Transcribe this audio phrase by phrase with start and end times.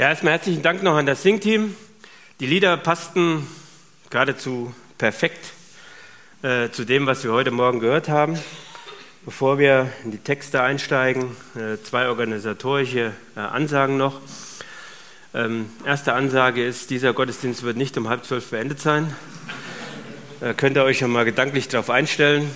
[0.00, 1.76] Ja, erstmal herzlichen Dank noch an das Singteam.
[2.40, 3.46] Die Lieder passten
[4.08, 5.52] geradezu perfekt
[6.40, 8.38] äh, zu dem, was wir heute Morgen gehört haben.
[9.26, 14.22] Bevor wir in die Texte einsteigen, äh, zwei organisatorische äh, Ansagen noch.
[15.34, 19.14] Ähm, erste Ansage ist, dieser Gottesdienst wird nicht um halb zwölf beendet sein.
[20.40, 22.50] Da könnt ihr euch schon mal gedanklich darauf einstellen.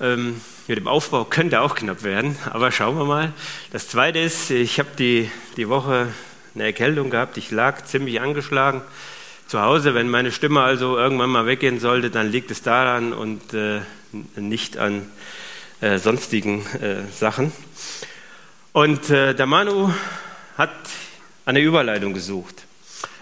[0.00, 0.40] Ähm,
[0.72, 3.34] mit dem Aufbau könnte auch knapp werden, aber schauen wir mal.
[3.72, 6.08] Das Zweite ist, ich habe die, die Woche
[6.54, 7.36] eine Erkältung gehabt.
[7.36, 8.80] Ich lag ziemlich angeschlagen
[9.46, 9.94] zu Hause.
[9.94, 13.80] Wenn meine Stimme also irgendwann mal weggehen sollte, dann liegt es daran und äh,
[14.36, 15.10] nicht an
[15.82, 17.52] äh, sonstigen äh, Sachen.
[18.72, 19.92] Und äh, der Manu
[20.56, 20.72] hat
[21.44, 22.64] eine Überleitung gesucht.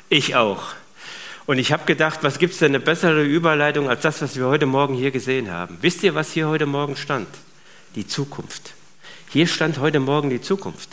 [0.09, 0.75] Ich auch.
[1.47, 4.47] Und ich habe gedacht, was gibt es denn eine bessere Überleitung als das, was wir
[4.47, 5.79] heute Morgen hier gesehen haben?
[5.80, 7.29] Wisst ihr, was hier heute Morgen stand?
[7.95, 8.75] Die Zukunft.
[9.30, 10.91] Hier stand heute Morgen die Zukunft.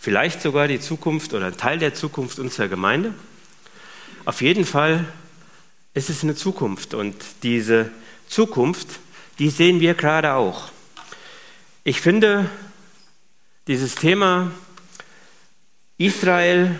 [0.00, 3.14] Vielleicht sogar die Zukunft oder ein Teil der Zukunft unserer Gemeinde.
[4.24, 5.04] Auf jeden Fall
[5.94, 6.94] ist es eine Zukunft.
[6.94, 7.90] Und diese
[8.28, 8.86] Zukunft,
[9.38, 10.70] die sehen wir gerade auch.
[11.84, 12.50] Ich finde,
[13.66, 14.50] dieses Thema
[15.98, 16.78] Israel,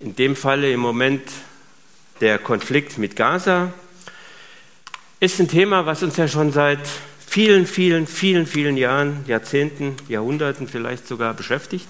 [0.00, 1.22] in dem Falle im Moment
[2.20, 3.72] der Konflikt mit Gaza
[5.20, 6.80] ist ein Thema, was uns ja schon seit
[7.26, 11.88] vielen, vielen, vielen, vielen Jahren, Jahrzehnten, Jahrhunderten vielleicht sogar beschäftigt.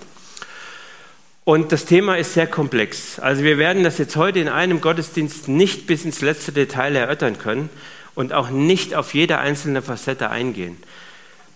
[1.45, 3.19] Und das Thema ist sehr komplex.
[3.19, 7.39] Also wir werden das jetzt heute in einem Gottesdienst nicht bis ins letzte Detail erörtern
[7.39, 7.69] können
[8.15, 10.79] und auch nicht auf jede einzelne Facette eingehen.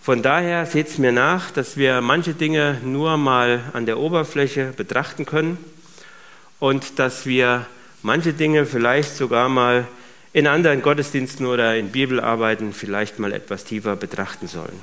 [0.01, 4.73] Von daher seht es mir nach, dass wir manche Dinge nur mal an der Oberfläche
[4.77, 5.57] betrachten können
[6.59, 7.65] und dass wir
[8.01, 9.87] manche Dinge vielleicht sogar mal
[10.31, 14.79] in anderen Gottesdiensten oder in Bibelarbeiten vielleicht mal etwas tiefer betrachten sollen.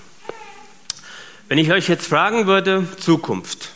[1.48, 3.70] Wenn ich euch jetzt fragen würde, Zukunft.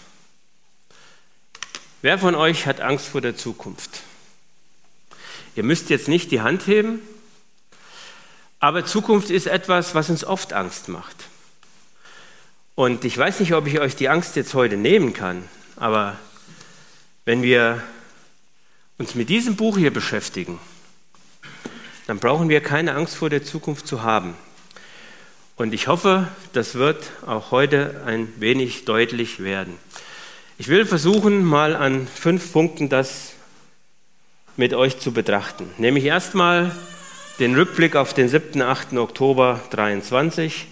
[2.03, 4.01] Wer von euch hat Angst vor der Zukunft?
[5.55, 7.01] Ihr müsst jetzt nicht die Hand heben,
[8.59, 11.17] aber Zukunft ist etwas, was uns oft Angst macht.
[12.75, 15.45] Und ich weiß nicht, ob ich euch die Angst jetzt heute nehmen kann,
[15.77, 16.17] aber
[17.25, 17.83] wenn wir
[19.01, 20.59] uns mit diesem Buch hier beschäftigen,
[22.07, 24.35] dann brauchen wir keine Angst vor der Zukunft zu haben.
[25.57, 29.79] Und ich hoffe, das wird auch heute ein wenig deutlich werden.
[30.59, 33.33] Ich will versuchen, mal an fünf Punkten das
[34.59, 35.71] mit euch zu betrachten.
[35.79, 36.71] Nämlich erstmal
[37.39, 38.61] den Rückblick auf den 7.
[38.61, 38.93] 8.
[38.99, 40.67] Oktober 23,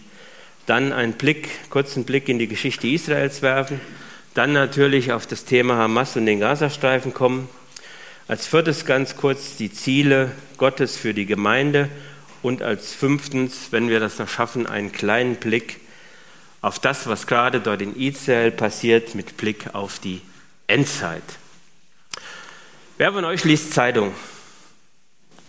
[0.66, 3.80] dann einen Blick, kurzen Blick in die Geschichte Israels werfen,
[4.34, 7.48] dann natürlich auf das Thema Hamas und den Gazastreifen kommen
[8.28, 11.88] als viertes ganz kurz die Ziele Gottes für die Gemeinde
[12.42, 15.80] und als fünftens, wenn wir das noch schaffen, einen kleinen Blick
[16.60, 20.20] auf das, was gerade dort in Israel passiert, mit Blick auf die
[20.66, 21.22] Endzeit.
[22.98, 24.14] Wer von euch liest Zeitung?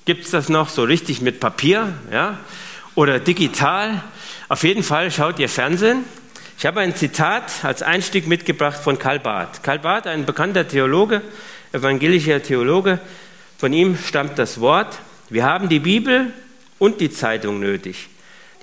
[0.06, 2.40] Gibt es das noch so richtig mit Papier ja?
[2.96, 4.04] oder digital?
[4.48, 6.06] Auf jeden Fall schaut ihr Fernsehen.
[6.58, 9.64] Ich habe ein Zitat als Einstieg mitgebracht von Karl Barth.
[9.64, 11.22] Karl Barth, ein bekannter Theologe,
[11.74, 13.00] evangelischer Theologe.
[13.58, 15.00] Von ihm stammt das Wort.
[15.30, 16.34] Wir haben die Bibel
[16.78, 18.08] und die Zeitung nötig.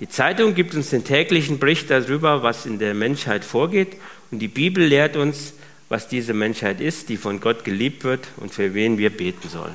[0.01, 3.97] Die Zeitung gibt uns den täglichen Bericht darüber, was in der Menschheit vorgeht.
[4.31, 5.55] Und die Bibel lehrt uns,
[5.89, 9.75] was diese Menschheit ist, die von Gott geliebt wird und für wen wir beten sollen.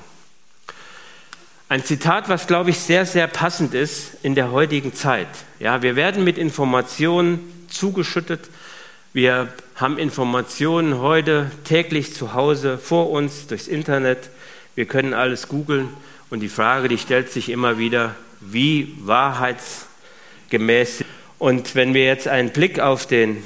[1.70, 5.30] Ein Zitat, was, glaube ich, sehr, sehr passend ist in der heutigen Zeit.
[5.60, 8.50] Ja, wir werden mit Informationen zugeschüttet.
[9.14, 14.30] Wir haben Informationen heute täglich zu Hause vor uns durchs Internet.
[14.74, 15.90] Wir können alles googeln
[16.30, 21.04] und die Frage, die stellt sich immer wieder, wie wahrheitsgemäß.
[21.40, 23.44] Und wenn wir jetzt einen Blick auf den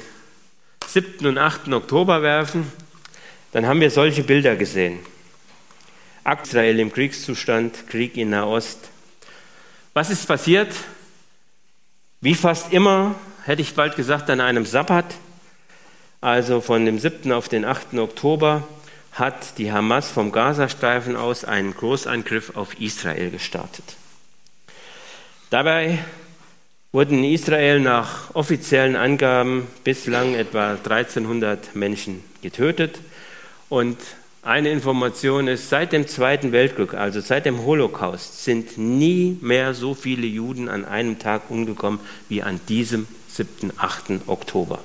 [0.86, 1.26] 7.
[1.26, 1.72] und 8.
[1.72, 2.70] Oktober werfen,
[3.50, 5.00] dann haben wir solche Bilder gesehen.
[6.44, 8.88] Israel im Kriegszustand, Krieg in Nahost.
[9.94, 10.72] Was ist passiert?
[12.20, 15.06] Wie fast immer, hätte ich bald gesagt, an einem Sabbat
[16.20, 17.32] also von dem 7.
[17.32, 17.94] auf den 8.
[17.94, 18.62] Oktober,
[19.12, 23.96] hat die Hamas vom Gazastreifen aus einen Großangriff auf Israel gestartet.
[25.48, 25.98] Dabei
[26.92, 33.00] wurden in Israel nach offiziellen Angaben bislang etwa 1300 Menschen getötet.
[33.68, 33.96] Und
[34.42, 39.94] eine Information ist, seit dem Zweiten Weltkrieg, also seit dem Holocaust, sind nie mehr so
[39.94, 43.72] viele Juden an einem Tag umgekommen wie an diesem 7.
[43.76, 44.28] 8.
[44.28, 44.78] Oktober.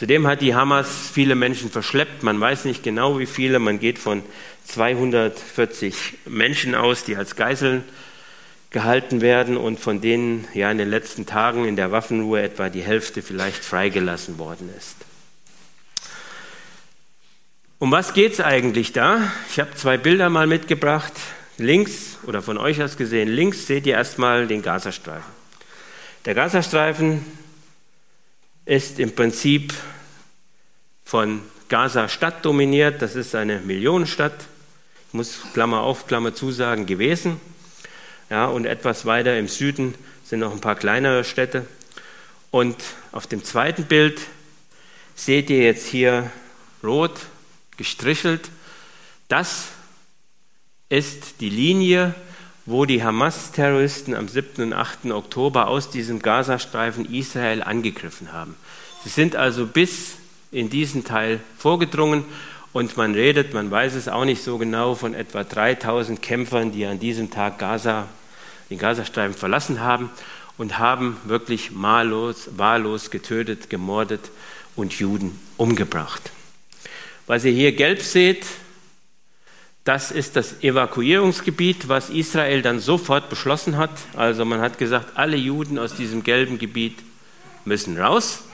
[0.00, 2.22] Zudem hat die Hamas viele Menschen verschleppt.
[2.22, 3.58] Man weiß nicht genau, wie viele.
[3.58, 4.22] Man geht von
[4.64, 5.94] 240
[6.24, 7.84] Menschen aus, die als Geiseln
[8.70, 12.80] gehalten werden und von denen ja in den letzten Tagen in der Waffenruhe etwa die
[12.80, 14.96] Hälfte vielleicht freigelassen worden ist.
[17.78, 19.30] Um was geht es eigentlich da?
[19.50, 21.12] Ich habe zwei Bilder mal mitgebracht.
[21.58, 25.30] Links oder von euch aus gesehen, links seht ihr erstmal den Gazastreifen.
[26.24, 27.22] Der Gazastreifen
[28.64, 29.74] ist im Prinzip
[31.04, 33.02] von Gaza-Stadt dominiert.
[33.02, 34.34] Das ist eine Millionenstadt.
[35.08, 37.40] Ich muss Klammer auf, Klammer zu sagen, gewesen.
[38.28, 41.66] Ja, und etwas weiter im Süden sind noch ein paar kleinere Städte.
[42.50, 42.76] Und
[43.12, 44.20] auf dem zweiten Bild
[45.14, 46.30] seht ihr jetzt hier
[46.82, 47.18] rot
[47.76, 48.50] gestrichelt.
[49.28, 49.68] Das
[50.88, 52.14] ist die Linie,
[52.66, 54.62] wo die Hamas-Terroristen am 7.
[54.62, 55.06] und 8.
[55.06, 58.54] Oktober aus diesem Gazastreifen Israel angegriffen haben.
[59.02, 60.16] Sie sind also bis
[60.52, 62.24] in diesen Teil vorgedrungen
[62.72, 66.86] und man redet, man weiß es auch nicht so genau, von etwa 3000 Kämpfern, die
[66.86, 68.06] an diesem Tag Gaza,
[68.68, 70.10] den Gazastreifen verlassen haben
[70.56, 74.30] und haben wirklich wahllos, wahllos getötet, gemordet
[74.76, 76.30] und Juden umgebracht.
[77.26, 78.46] Was ihr hier gelb seht,
[79.84, 83.90] das ist das Evakuierungsgebiet, was Israel dann sofort beschlossen hat.
[84.14, 86.98] Also man hat gesagt, alle Juden aus diesem gelben Gebiet
[87.64, 88.44] müssen raus.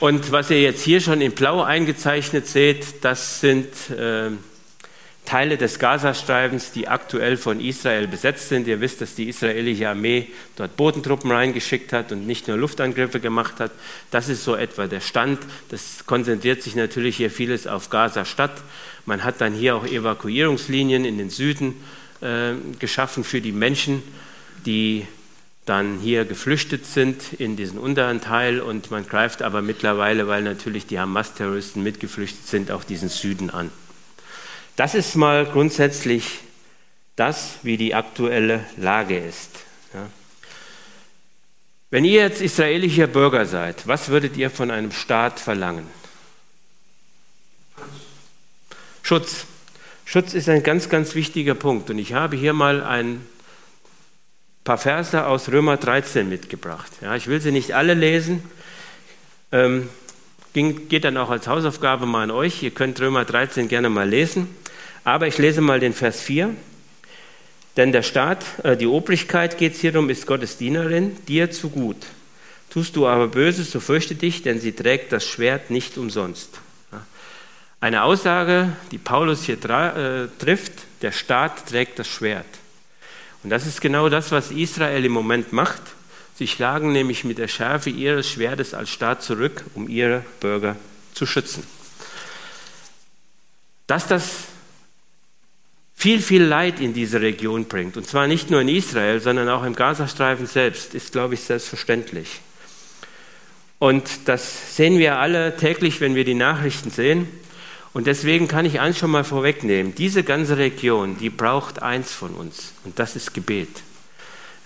[0.00, 4.30] Und was ihr jetzt hier schon in Blau eingezeichnet seht, das sind äh,
[5.28, 8.66] Teile des Gazastreifens, die aktuell von Israel besetzt sind.
[8.66, 13.60] Ihr wisst, dass die israelische Armee dort Bodentruppen reingeschickt hat und nicht nur Luftangriffe gemacht
[13.60, 13.72] hat.
[14.10, 15.40] Das ist so etwa der Stand.
[15.68, 18.62] Das konzentriert sich natürlich hier vieles auf Gaza-Stadt.
[19.08, 21.82] Man hat dann hier auch Evakuierungslinien in den Süden
[22.20, 24.02] äh, geschaffen für die Menschen,
[24.66, 25.06] die
[25.64, 30.86] dann hier geflüchtet sind in diesen unteren Teil und man greift aber mittlerweile, weil natürlich
[30.86, 33.70] die Hamas-Terroristen mitgeflüchtet sind, auch diesen Süden an.
[34.76, 36.40] Das ist mal grundsätzlich
[37.16, 39.60] das, wie die aktuelle Lage ist.
[39.94, 40.06] Ja.
[41.88, 45.86] Wenn ihr jetzt israelischer Bürger seid, was würdet ihr von einem Staat verlangen?
[49.08, 49.46] Schutz.
[50.04, 51.88] Schutz ist ein ganz, ganz wichtiger Punkt.
[51.88, 53.24] Und ich habe hier mal ein
[54.64, 56.92] paar Verse aus Römer 13 mitgebracht.
[57.00, 58.42] Ja, ich will sie nicht alle lesen.
[59.50, 59.88] Ähm,
[60.52, 62.62] geht dann auch als Hausaufgabe mal an euch.
[62.62, 64.54] Ihr könnt Römer 13 gerne mal lesen.
[65.04, 66.54] Aber ich lese mal den Vers 4.
[67.78, 71.70] Denn der Staat, äh, die Obrigkeit geht es hier um, ist Gottes Dienerin, dir zu
[71.70, 72.04] gut.
[72.68, 76.60] Tust du aber Böses, so fürchte dich, denn sie trägt das Schwert nicht umsonst.
[77.80, 80.72] Eine Aussage, die Paulus hier äh, trifft,
[81.02, 82.46] der Staat trägt das Schwert.
[83.44, 85.82] Und das ist genau das, was Israel im Moment macht.
[86.34, 90.76] Sie schlagen nämlich mit der Schärfe ihres Schwertes als Staat zurück, um ihre Bürger
[91.14, 91.64] zu schützen.
[93.86, 94.48] Dass das
[95.94, 97.96] viel, viel Leid in diese Region bringt.
[97.96, 102.40] Und zwar nicht nur in Israel, sondern auch im Gazastreifen selbst, ist, glaube ich, selbstverständlich.
[103.78, 107.28] Und das sehen wir alle täglich, wenn wir die Nachrichten sehen.
[107.92, 109.94] Und deswegen kann ich eins schon mal vorwegnehmen.
[109.94, 112.72] Diese ganze Region, die braucht eins von uns.
[112.84, 113.82] Und das ist Gebet.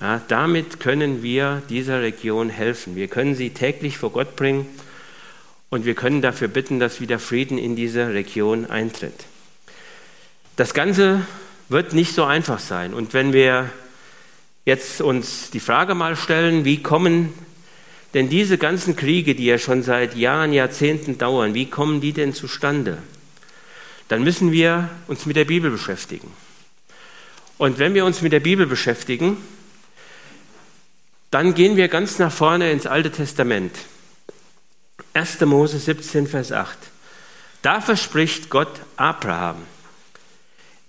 [0.01, 2.97] Ja, damit können wir dieser Region helfen.
[2.97, 4.67] Wir können sie täglich vor Gott bringen
[5.71, 9.15] und wir können dafür bitten, dass wieder Frieden in diese Region eintritt.
[10.57, 11.25] Das Ganze
[11.69, 12.95] wird nicht so einfach sein.
[12.95, 13.71] Und wenn wir
[14.65, 17.33] jetzt uns die Frage mal stellen, wie kommen
[18.13, 22.35] denn diese ganzen Kriege, die ja schon seit Jahren, Jahrzehnten dauern, wie kommen die denn
[22.35, 22.99] zustande?
[24.13, 26.31] Dann müssen wir uns mit der Bibel beschäftigen.
[27.57, 29.39] Und wenn wir uns mit der Bibel beschäftigen,
[31.31, 33.75] dann gehen wir ganz nach vorne ins Alte Testament.
[35.15, 35.41] 1.
[35.47, 36.77] Mose 17, Vers 8.
[37.63, 39.63] Da verspricht Gott Abraham,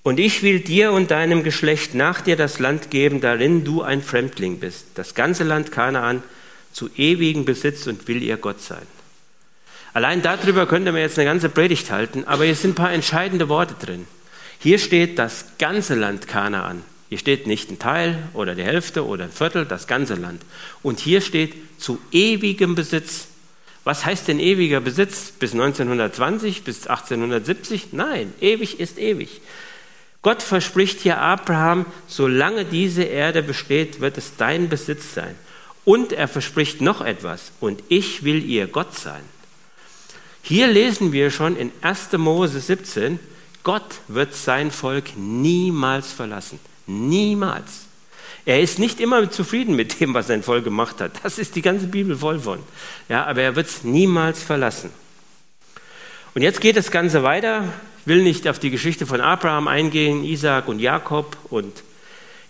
[0.04, 4.02] und ich will dir und deinem Geschlecht nach dir das Land geben, darin du ein
[4.02, 6.24] Fremdling bist, das ganze Land Kanaan
[6.74, 8.86] zu ewigen Besitz und will ihr Gott sein.
[9.94, 13.48] Allein darüber könnte man jetzt eine ganze Predigt halten, aber hier sind ein paar entscheidende
[13.48, 14.08] Worte drin.
[14.60, 16.84] Hier steht das ganze Land Kanaan.
[17.10, 20.42] Hier steht nicht ein Teil oder die Hälfte oder ein Viertel, das ganze Land.
[20.82, 23.28] Und hier steht zu ewigem Besitz.
[23.84, 25.32] Was heißt denn ewiger Besitz?
[25.32, 27.92] Bis 1920, bis 1870?
[27.92, 29.42] Nein, ewig ist ewig.
[30.24, 35.36] Gott verspricht hier Abraham, solange diese Erde besteht, wird es dein Besitz sein.
[35.86, 39.22] Und er verspricht noch etwas, und ich will ihr Gott sein.
[40.44, 42.12] Hier lesen wir schon in 1.
[42.18, 43.20] Mose 17,
[43.64, 46.60] Gott wird sein Volk niemals verlassen.
[46.86, 47.86] Niemals.
[48.46, 51.14] Er ist nicht immer zufrieden mit dem, was sein Volk gemacht hat.
[51.24, 52.60] Das ist die ganze Bibel voll von.
[53.10, 54.92] Ja, aber er wird es niemals verlassen.
[56.36, 57.74] Und jetzt geht das Ganze weiter
[58.06, 61.84] will nicht auf die Geschichte von Abraham eingehen, Isaac und Jakob und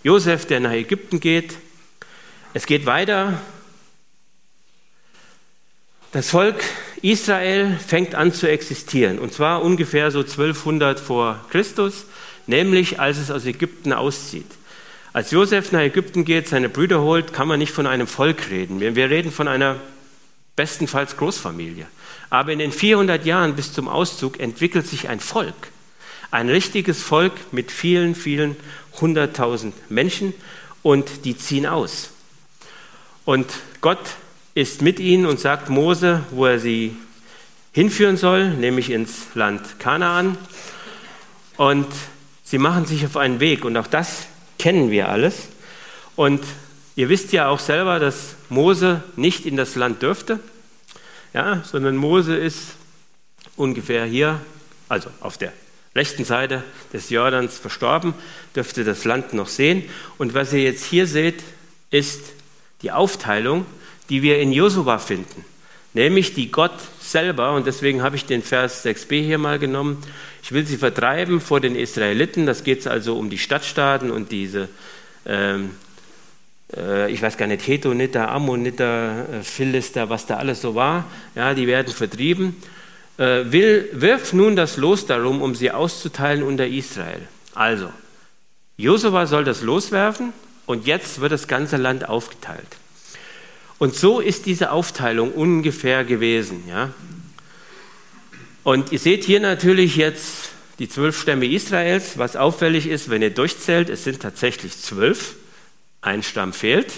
[0.04, 1.58] Josef, der nach Ägypten geht.
[2.54, 3.40] Es geht weiter.
[6.14, 6.64] Das Volk
[7.02, 12.06] Israel fängt an zu existieren, und zwar ungefähr so 1200 vor Christus,
[12.46, 14.46] nämlich als es aus Ägypten auszieht.
[15.12, 18.80] Als Josef nach Ägypten geht, seine Brüder holt, kann man nicht von einem Volk reden.
[18.80, 19.78] Wir reden von einer
[20.56, 21.88] bestenfalls Großfamilie.
[22.30, 25.56] Aber in den 400 Jahren bis zum Auszug entwickelt sich ein Volk.
[26.30, 28.56] Ein richtiges Volk mit vielen, vielen
[29.02, 30.36] hunderttausend Menschen
[30.84, 32.12] und die ziehen aus.
[33.26, 33.48] Und
[33.82, 34.16] Gott
[34.56, 36.96] ist mit ihnen und sagt Mose, wo er sie
[37.72, 40.38] hinführen soll, nämlich ins Land Kanaan.
[41.58, 41.88] Und
[42.44, 44.28] sie machen sich auf einen Weg und auch das
[44.60, 45.48] kennen wir alles.
[46.16, 46.44] Und
[46.96, 50.40] ihr wisst ja auch selber, dass Mose nicht in das Land dürfte,
[51.34, 52.76] ja, sondern Mose ist
[53.56, 54.40] ungefähr hier,
[54.88, 55.52] also auf der
[55.96, 58.14] rechten Seite des Jordans verstorben,
[58.56, 59.84] dürfte das Land noch sehen.
[60.18, 61.44] Und was ihr jetzt hier seht,
[61.90, 62.22] ist
[62.84, 63.66] die Aufteilung,
[64.10, 65.46] die wir in Josua finden,
[65.94, 70.04] nämlich die Gott selber, und deswegen habe ich den Vers 6b hier mal genommen,
[70.42, 74.70] ich will sie vertreiben vor den Israeliten, das geht also um die Stadtstaaten und diese,
[75.26, 75.72] ähm,
[76.76, 81.06] äh, ich weiß gar nicht, Hetoniter, Ammoniter, äh, Philister, was da alles so war,
[81.36, 82.56] ja, die werden vertrieben.
[83.18, 87.22] Äh, will, wirf nun das Los darum, um sie auszuteilen unter Israel.
[87.54, 87.90] Also,
[88.76, 90.34] Josua soll das loswerfen
[90.66, 92.68] und jetzt wird das ganze Land aufgeteilt.
[93.80, 96.64] Und so ist diese Aufteilung ungefähr gewesen.
[96.68, 96.94] Ja?
[98.64, 100.50] Und ihr seht hier natürlich jetzt
[100.80, 102.18] die zwölf Stämme Israels.
[102.18, 105.36] Was auffällig ist, wenn ihr durchzählt, es sind tatsächlich zwölf.
[106.02, 106.92] Ein Stamm fehlt.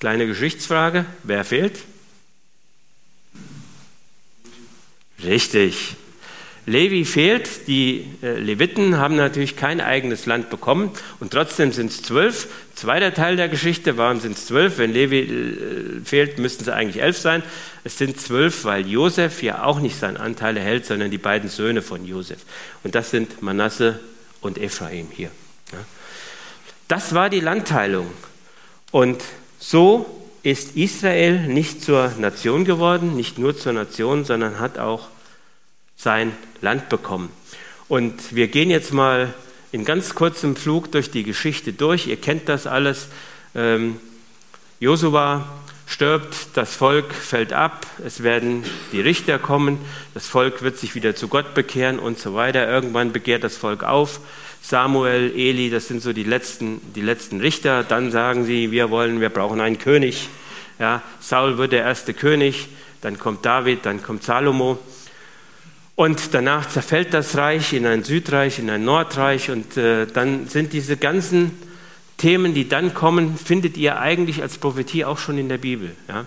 [0.00, 1.78] Kleine Geschichtsfrage, wer fehlt?
[5.24, 5.96] Richtig.
[6.66, 12.02] Levi fehlt, die äh, Leviten haben natürlich kein eigenes Land bekommen und trotzdem sind es
[12.02, 12.48] zwölf.
[12.74, 14.78] Zweiter Teil der Geschichte, warum sind es zwölf?
[14.78, 17.44] Wenn Levi äh, fehlt, müssten es eigentlich elf sein.
[17.84, 21.82] Es sind zwölf, weil Josef ja auch nicht seinen Anteil erhält, sondern die beiden Söhne
[21.82, 22.38] von Josef.
[22.82, 24.00] Und das sind Manasse
[24.40, 25.30] und Ephraim hier.
[26.88, 28.10] Das war die Landteilung.
[28.90, 29.22] Und
[29.60, 30.06] so
[30.42, 35.08] ist Israel nicht zur Nation geworden, nicht nur zur Nation, sondern hat auch
[36.06, 37.30] sein Land bekommen.
[37.88, 39.34] Und wir gehen jetzt mal
[39.72, 42.06] in ganz kurzem Flug durch die Geschichte durch.
[42.06, 43.08] Ihr kennt das alles.
[43.56, 43.98] Ähm,
[44.78, 45.48] Josua
[45.84, 49.78] stirbt, das Volk fällt ab, es werden die Richter kommen,
[50.14, 52.68] das Volk wird sich wieder zu Gott bekehren und so weiter.
[52.68, 54.20] Irgendwann begehrt das Volk auf.
[54.62, 57.82] Samuel, Eli, das sind so die letzten, die letzten Richter.
[57.82, 60.28] Dann sagen sie, wir wollen, wir brauchen einen König.
[60.78, 62.68] Ja, Saul wird der erste König,
[63.00, 64.78] dann kommt David, dann kommt Salomo.
[65.96, 70.74] Und danach zerfällt das Reich in ein Südreich, in ein Nordreich und äh, dann sind
[70.74, 71.52] diese ganzen
[72.18, 75.92] Themen, die dann kommen, findet ihr eigentlich als Prophetie auch schon in der Bibel.
[76.08, 76.26] Ja?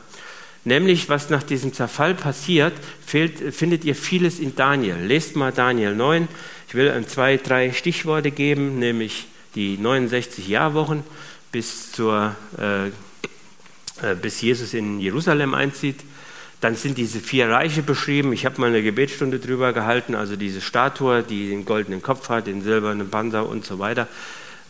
[0.65, 2.73] Nämlich, was nach diesem Zerfall passiert,
[3.05, 4.97] fehlt, findet ihr vieles in Daniel.
[4.97, 6.27] Lest mal Daniel 9.
[6.67, 11.03] Ich will ein, zwei, drei Stichworte geben, nämlich die 69 Jahrwochen
[11.51, 16.01] bis, zur, äh, äh, bis Jesus in Jerusalem einzieht.
[16.61, 18.33] Dann sind diese vier Reiche beschrieben.
[18.33, 22.47] Ich habe mal eine Gebetsstunde drüber gehalten, also diese Statue, die den goldenen Kopf hat,
[22.47, 24.07] den silbernen Panzer und so weiter.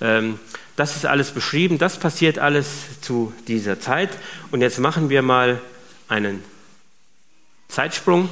[0.02, 0.40] Ähm,
[0.76, 1.78] das ist alles beschrieben.
[1.78, 4.10] Das passiert alles zu dieser Zeit.
[4.52, 5.60] Und jetzt machen wir mal
[6.08, 6.44] einen
[7.68, 8.30] Zeitsprung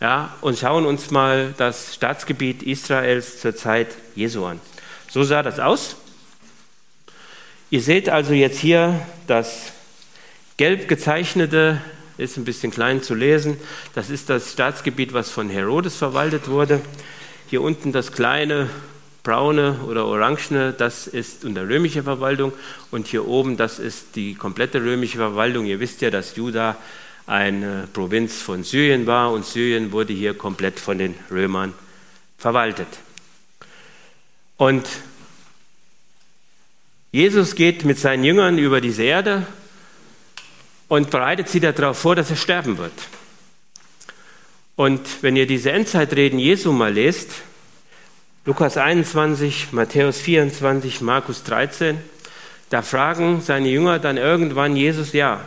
[0.00, 4.60] ja, und schauen uns mal das Staatsgebiet Israels zur Zeit Jesu an.
[5.10, 5.96] So sah das aus.
[7.68, 9.72] Ihr seht also jetzt hier das
[10.60, 11.80] Gelb gezeichnete
[12.18, 13.56] ist ein bisschen klein zu lesen.
[13.94, 16.82] Das ist das Staatsgebiet, was von Herodes verwaltet wurde.
[17.48, 18.68] Hier unten das kleine
[19.22, 22.52] braune oder orangene, das ist unter römischer Verwaltung.
[22.90, 25.64] Und hier oben, das ist die komplette römische Verwaltung.
[25.64, 26.76] Ihr wisst ja, dass Juda
[27.26, 31.72] eine Provinz von Syrien war und Syrien wurde hier komplett von den Römern
[32.36, 32.98] verwaltet.
[34.58, 34.86] Und
[37.12, 39.46] Jesus geht mit seinen Jüngern über diese Erde
[40.90, 42.92] und bereitet sie darauf vor, dass er sterben wird.
[44.74, 47.30] Und wenn ihr diese Endzeitreden Jesu mal lest,
[48.44, 51.96] Lukas 21, Matthäus 24, Markus 13,
[52.70, 55.44] da fragen seine Jünger dann irgendwann Jesus, ja,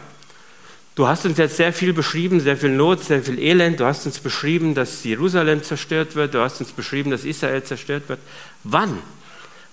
[0.95, 4.05] du hast uns jetzt sehr viel beschrieben, sehr viel Not, sehr viel Elend, du hast
[4.05, 8.19] uns beschrieben, dass Jerusalem zerstört wird, du hast uns beschrieben, dass Israel zerstört wird.
[8.63, 8.97] Wann?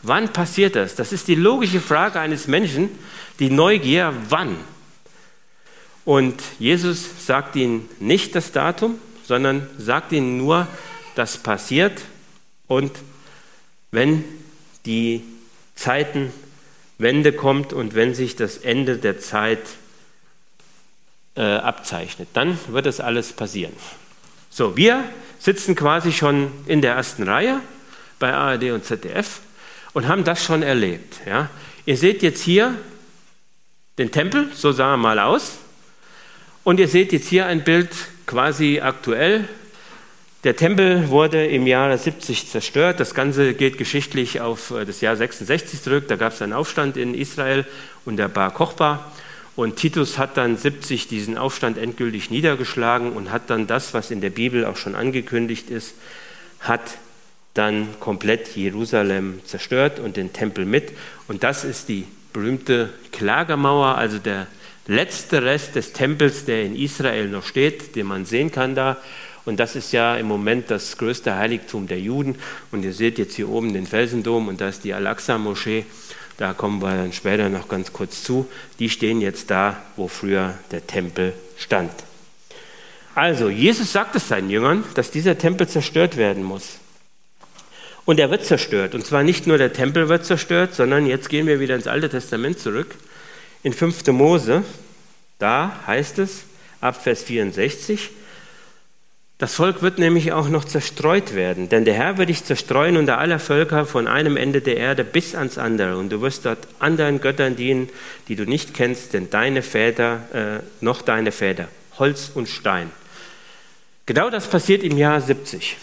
[0.02, 0.96] Wann passiert das?
[0.96, 2.88] Das ist die logische Frage eines Menschen,
[3.38, 4.56] die Neugier, wann?
[6.04, 10.66] Und Jesus sagt ihnen nicht das Datum, sondern sagt ihnen nur,
[11.14, 12.00] das passiert
[12.66, 12.92] und
[13.90, 14.24] wenn
[14.86, 15.22] die
[15.74, 19.60] Zeitenwende kommt und wenn sich das Ende der Zeit
[21.36, 22.28] äh, abzeichnet.
[22.32, 23.72] Dann wird das alles passieren.
[24.50, 25.04] So, wir
[25.38, 27.60] sitzen quasi schon in der ersten Reihe
[28.18, 29.40] bei ARD und ZDF
[29.92, 31.20] und haben das schon erlebt.
[31.26, 31.48] Ja.
[31.86, 32.74] Ihr seht jetzt hier
[33.98, 35.58] den Tempel, so sah er mal aus.
[36.62, 37.88] Und ihr seht jetzt hier ein Bild
[38.26, 39.48] quasi aktuell.
[40.44, 43.00] Der Tempel wurde im Jahre 70 zerstört.
[43.00, 46.04] Das Ganze geht geschichtlich auf äh, das Jahr 66 zurück.
[46.08, 47.66] Da gab es einen Aufstand in Israel
[48.04, 49.10] und der Bar Kochba.
[49.56, 54.20] Und Titus hat dann 70 diesen Aufstand endgültig niedergeschlagen und hat dann das, was in
[54.20, 55.94] der Bibel auch schon angekündigt ist,
[56.60, 56.98] hat
[57.54, 60.92] dann komplett Jerusalem zerstört und den Tempel mit.
[61.26, 64.46] Und das ist die berühmte Klagermauer, also der
[64.86, 68.96] letzte Rest des Tempels, der in Israel noch steht, den man sehen kann da.
[69.44, 72.36] Und das ist ja im Moment das größte Heiligtum der Juden.
[72.72, 75.84] Und ihr seht jetzt hier oben den Felsendom und da ist die Al-Aqsa-Moschee.
[76.36, 78.48] Da kommen wir dann später noch ganz kurz zu.
[78.78, 81.92] Die stehen jetzt da, wo früher der Tempel stand.
[83.14, 86.78] Also, Jesus sagt es seinen Jüngern, dass dieser Tempel zerstört werden muss.
[88.04, 88.94] Und er wird zerstört.
[88.94, 92.08] Und zwar nicht nur der Tempel wird zerstört, sondern jetzt gehen wir wieder ins Alte
[92.08, 92.94] Testament zurück.
[93.62, 94.06] In 5.
[94.08, 94.64] Mose,
[95.38, 96.44] da heißt es
[96.80, 98.10] ab Vers 64,
[99.36, 103.18] das Volk wird nämlich auch noch zerstreut werden, denn der Herr wird dich zerstreuen unter
[103.18, 105.96] aller Völker von einem Ende der Erde bis ans andere.
[105.96, 107.88] Und du wirst dort anderen Göttern dienen,
[108.28, 112.90] die du nicht kennst, denn deine Väter, äh, noch deine Väter, Holz und Stein.
[114.04, 115.78] Genau das passiert im Jahr 70.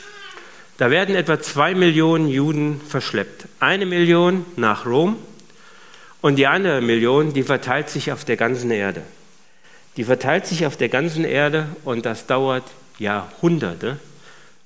[0.78, 3.48] Da werden etwa zwei Millionen Juden verschleppt.
[3.60, 5.16] Eine Million nach Rom
[6.22, 9.04] und die andere Million, die verteilt sich auf der ganzen Erde.
[9.98, 12.64] Die verteilt sich auf der ganzen Erde und das dauert
[13.00, 14.00] Jahrhunderte,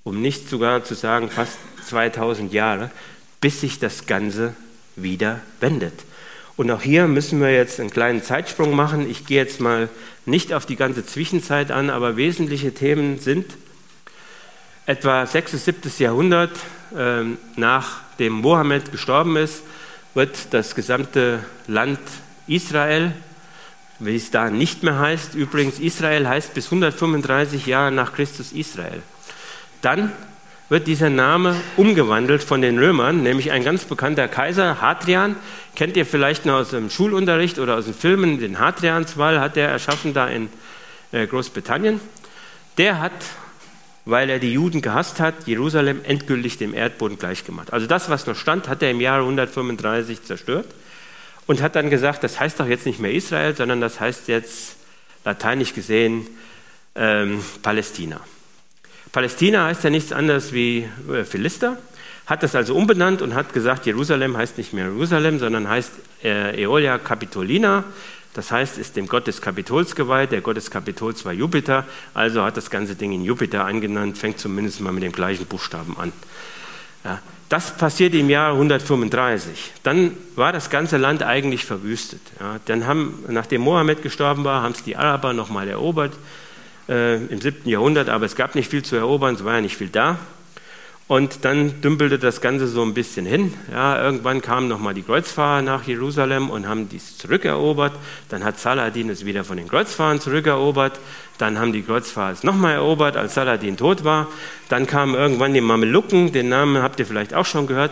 [0.03, 2.91] um nicht sogar zu sagen fast 2000 Jahre,
[3.39, 4.53] bis sich das Ganze
[4.95, 5.93] wieder wendet.
[6.57, 9.09] Und auch hier müssen wir jetzt einen kleinen Zeitsprung machen.
[9.09, 9.89] Ich gehe jetzt mal
[10.25, 13.45] nicht auf die ganze Zwischenzeit an, aber wesentliche Themen sind,
[14.85, 15.51] etwa 6.
[15.51, 15.91] bis 7.
[15.97, 16.51] Jahrhundert,
[16.95, 17.23] äh,
[17.55, 19.63] nachdem Mohammed gestorben ist,
[20.13, 21.99] wird das gesamte Land
[22.47, 23.13] Israel,
[23.99, 29.01] wie es da nicht mehr heißt, übrigens Israel heißt bis 135 Jahre nach Christus Israel.
[29.81, 30.11] Dann
[30.69, 35.35] wird dieser Name umgewandelt von den Römern, nämlich ein ganz bekannter Kaiser, Hadrian,
[35.75, 39.69] kennt ihr vielleicht noch aus dem Schulunterricht oder aus den Filmen, den Hadrianswall hat er
[39.69, 40.49] erschaffen da in
[41.11, 41.99] äh, Großbritannien.
[42.77, 43.11] Der hat
[44.05, 47.71] weil er die Juden gehasst hat, Jerusalem endgültig dem Erdboden gleichgemacht.
[47.73, 50.67] Also das, was noch stand, hat er im Jahre 135 zerstört
[51.47, 54.77] und hat dann gesagt, das heißt doch jetzt nicht mehr Israel, sondern das heißt jetzt
[55.23, 56.27] lateinisch gesehen
[56.95, 58.19] ähm, Palästina.
[59.11, 61.77] Palästina heißt ja nichts anderes wie äh, Philister,
[62.25, 65.91] hat das also umbenannt und hat gesagt, Jerusalem heißt nicht mehr Jerusalem, sondern heißt
[66.23, 67.83] äh, Eolia Capitolina,
[68.33, 70.31] das heißt, ist dem Gott des Kapitols geweiht.
[70.31, 74.39] Der Gott des Kapitols war Jupiter, also hat das ganze Ding in Jupiter eingenannt, fängt
[74.39, 76.13] zumindest mal mit dem gleichen Buchstaben an.
[77.03, 79.73] Ja, das passierte im Jahr 135.
[79.83, 82.21] Dann war das ganze Land eigentlich verwüstet.
[82.39, 86.13] Ja, dann haben, nachdem Mohammed gestorben war, haben es die Araber nochmal erobert
[86.87, 87.67] äh, im 7.
[87.67, 90.17] Jahrhundert, aber es gab nicht viel zu erobern, es war ja nicht viel da.
[91.07, 93.53] Und dann dümpelte das Ganze so ein bisschen hin.
[93.69, 97.93] Ja, irgendwann kamen nochmal die Kreuzfahrer nach Jerusalem und haben dies zurückerobert.
[98.29, 100.99] Dann hat Saladin es wieder von den Kreuzfahrern zurückerobert.
[101.37, 104.27] Dann haben die Kreuzfahrer es nochmal erobert, als Saladin tot war.
[104.69, 107.91] Dann kamen irgendwann die Mamelucken, den Namen habt ihr vielleicht auch schon gehört.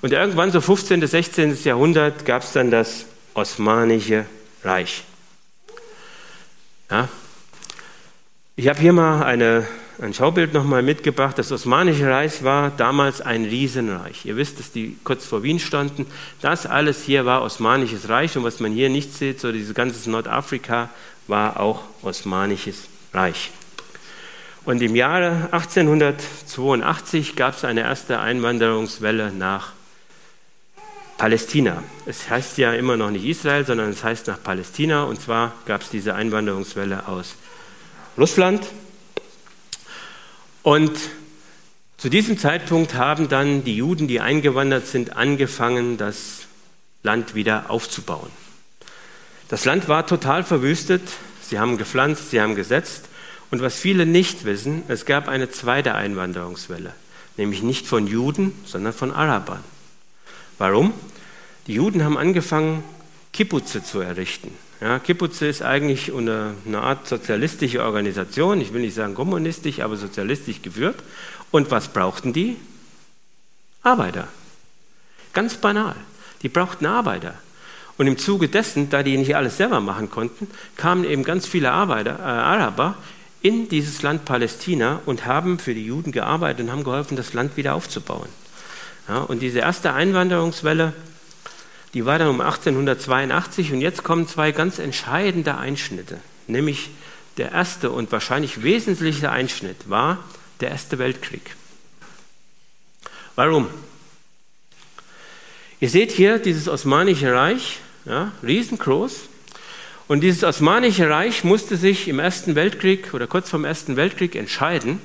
[0.00, 1.00] Und irgendwann so 15.
[1.00, 1.58] bis 16.
[1.64, 4.26] Jahrhundert gab es dann das Osmanische
[4.62, 5.04] Reich.
[6.90, 7.08] Ja.
[8.56, 9.66] Ich habe hier mal eine
[10.00, 11.38] ein Schaubild nochmal mitgebracht.
[11.38, 14.24] Das Osmanische Reich war damals ein Riesenreich.
[14.24, 16.06] Ihr wisst, dass die kurz vor Wien standen.
[16.40, 20.10] Das alles hier war Osmanisches Reich und was man hier nicht sieht, so dieses ganze
[20.10, 20.88] Nordafrika
[21.26, 23.50] war auch Osmanisches Reich.
[24.64, 29.72] Und im Jahre 1882 gab es eine erste Einwanderungswelle nach
[31.18, 31.82] Palästina.
[32.06, 35.02] Es heißt ja immer noch nicht Israel, sondern es heißt nach Palästina.
[35.04, 37.34] Und zwar gab es diese Einwanderungswelle aus
[38.16, 38.66] Russland,
[40.62, 40.92] und
[41.96, 46.46] zu diesem Zeitpunkt haben dann die Juden, die eingewandert sind, angefangen, das
[47.02, 48.30] Land wieder aufzubauen.
[49.48, 51.02] Das Land war total verwüstet.
[51.42, 53.08] Sie haben gepflanzt, sie haben gesetzt.
[53.50, 56.94] Und was viele nicht wissen, es gab eine zweite Einwanderungswelle,
[57.36, 59.64] nämlich nicht von Juden, sondern von Arabern.
[60.56, 60.94] Warum?
[61.66, 62.84] Die Juden haben angefangen,
[63.32, 64.54] Kibbuze zu errichten.
[64.80, 69.96] Ja, Kibbutze ist eigentlich eine, eine Art sozialistische Organisation, ich will nicht sagen kommunistisch, aber
[69.96, 70.96] sozialistisch geführt.
[71.50, 72.56] Und was brauchten die?
[73.82, 74.28] Arbeiter.
[75.32, 75.96] Ganz banal.
[76.42, 77.34] Die brauchten Arbeiter.
[77.98, 81.70] Und im Zuge dessen, da die nicht alles selber machen konnten, kamen eben ganz viele
[81.70, 82.96] Arbeiter, äh, Araber
[83.42, 87.58] in dieses Land Palästina und haben für die Juden gearbeitet und haben geholfen, das Land
[87.58, 88.28] wieder aufzubauen.
[89.08, 90.94] Ja, und diese erste Einwanderungswelle,
[91.94, 96.90] die war dann um 1882 und jetzt kommen zwei ganz entscheidende Einschnitte, nämlich
[97.36, 100.18] der erste und wahrscheinlich wesentliche Einschnitt war
[100.60, 101.56] der Erste Weltkrieg.
[103.34, 103.68] Warum?
[105.80, 109.20] Ihr seht hier dieses Osmanische Reich, ja, riesengroß.
[110.08, 114.34] Und dieses Osmanische Reich musste sich im Ersten Weltkrieg oder kurz vor dem Ersten Weltkrieg
[114.34, 115.00] entscheiden,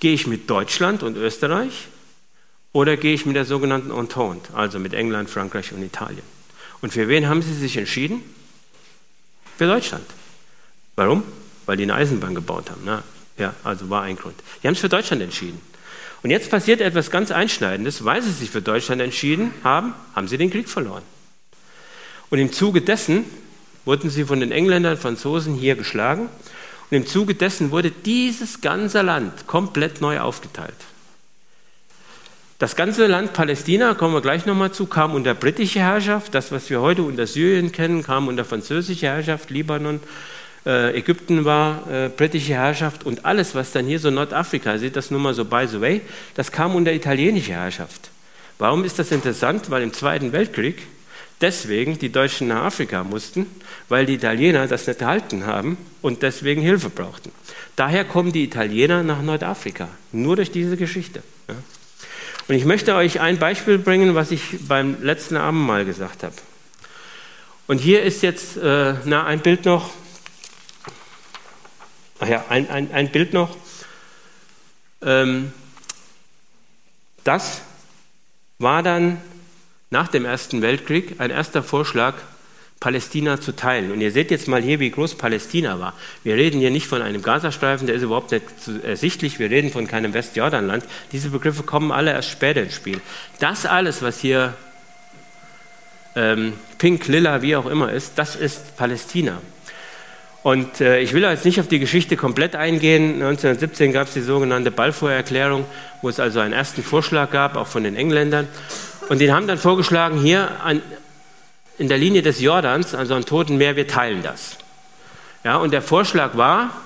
[0.00, 1.86] gehe ich mit Deutschland und Österreich
[2.74, 6.24] oder gehe ich mit der sogenannten Entente, also mit England, Frankreich und Italien.
[6.82, 8.20] Und für wen haben sie sich entschieden?
[9.56, 10.04] Für Deutschland.
[10.96, 11.22] Warum?
[11.66, 12.82] Weil die eine Eisenbahn gebaut haben.
[12.84, 13.04] Na,
[13.38, 14.34] ja, also war ein Grund.
[14.62, 15.60] Die haben es für Deutschland entschieden.
[16.24, 18.04] Und jetzt passiert etwas ganz Einschneidendes.
[18.04, 21.04] Weil sie sich für Deutschland entschieden haben, haben sie den Krieg verloren.
[22.28, 23.24] Und im Zuge dessen
[23.84, 26.28] wurden sie von den Engländern, Franzosen hier geschlagen.
[26.90, 30.74] Und im Zuge dessen wurde dieses ganze Land komplett neu aufgeteilt.
[32.64, 36.34] Das ganze Land Palästina, kommen wir gleich nochmal zu, kam unter britische Herrschaft.
[36.34, 40.00] Das, was wir heute unter Syrien kennen, kam unter französische Herrschaft, Libanon,
[40.64, 45.10] äh, Ägypten war äh, britische Herrschaft und alles, was dann hier so Nordafrika, seht das
[45.10, 46.00] nur mal so by the way,
[46.36, 48.08] das kam unter italienische Herrschaft.
[48.58, 49.68] Warum ist das interessant?
[49.68, 50.78] Weil im Zweiten Weltkrieg
[51.42, 53.44] deswegen die Deutschen nach Afrika mussten,
[53.90, 57.30] weil die Italiener das nicht gehalten haben und deswegen Hilfe brauchten.
[57.76, 61.22] Daher kommen die Italiener nach Nordafrika, nur durch diese Geschichte.
[61.46, 61.56] Ja.
[62.46, 66.34] Und ich möchte euch ein Beispiel bringen, was ich beim letzten Abend mal gesagt habe.
[67.66, 69.90] Und hier ist jetzt äh, na, ein Bild noch.
[72.20, 73.56] Ach ja, ein, ein, ein Bild noch.
[75.00, 75.52] Ähm,
[77.24, 77.62] das
[78.58, 79.20] war dann
[79.88, 82.14] nach dem Ersten Weltkrieg ein erster Vorschlag,
[82.84, 83.92] Palästina zu teilen.
[83.92, 85.94] Und ihr seht jetzt mal hier, wie groß Palästina war.
[86.22, 88.44] Wir reden hier nicht von einem Gazastreifen, der ist überhaupt nicht
[88.82, 89.38] ersichtlich.
[89.38, 90.84] Wir reden von keinem Westjordanland.
[91.10, 93.00] Diese Begriffe kommen alle erst später ins Spiel.
[93.38, 94.52] Das alles, was hier
[96.14, 99.40] ähm, pink, lila, wie auch immer ist, das ist Palästina.
[100.42, 103.14] Und äh, ich will jetzt nicht auf die Geschichte komplett eingehen.
[103.14, 105.64] 1917 gab es die sogenannte Balfour-Erklärung,
[106.02, 108.46] wo es also einen ersten Vorschlag gab, auch von den Engländern.
[109.08, 110.82] Und den haben dann vorgeschlagen, hier an,
[111.78, 114.56] in der Linie des Jordans, also am Toten Meer, wir teilen das.
[115.42, 116.80] Ja, und der Vorschlag war,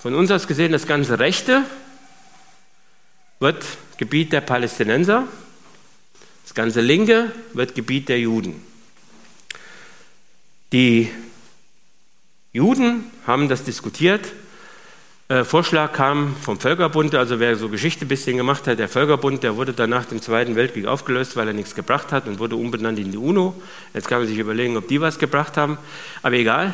[0.00, 1.64] von uns aus gesehen, das ganze Rechte
[3.40, 3.64] wird
[3.96, 5.26] Gebiet der Palästinenser,
[6.44, 8.62] das ganze Linke wird Gebiet der Juden.
[10.72, 11.10] Die
[12.52, 14.32] Juden haben das diskutiert
[15.28, 19.42] äh, Vorschlag kam vom Völkerbund, also wer so Geschichte ein bisschen gemacht hat, der Völkerbund,
[19.42, 22.56] der wurde dann nach dem Zweiten Weltkrieg aufgelöst, weil er nichts gebracht hat und wurde
[22.56, 23.54] umbenannt in die UNO.
[23.92, 25.76] Jetzt kann man sich überlegen, ob die was gebracht haben,
[26.22, 26.72] aber egal.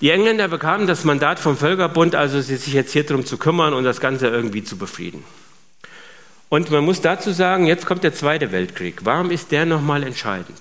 [0.00, 3.82] Die Engländer bekamen das Mandat vom Völkerbund, also sich jetzt hier darum zu kümmern und
[3.82, 5.24] das Ganze irgendwie zu befrieden.
[6.48, 9.00] Und man muss dazu sagen, jetzt kommt der Zweite Weltkrieg.
[9.02, 10.60] Warum ist der nochmal entscheidend?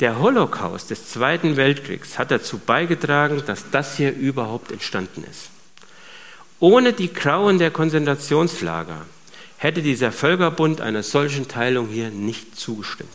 [0.00, 5.50] Der Holocaust des Zweiten Weltkriegs hat dazu beigetragen, dass das hier überhaupt entstanden ist.
[6.60, 9.06] Ohne die Grauen der Konzentrationslager
[9.58, 13.10] hätte dieser Völkerbund einer solchen Teilung hier nicht zugestimmt.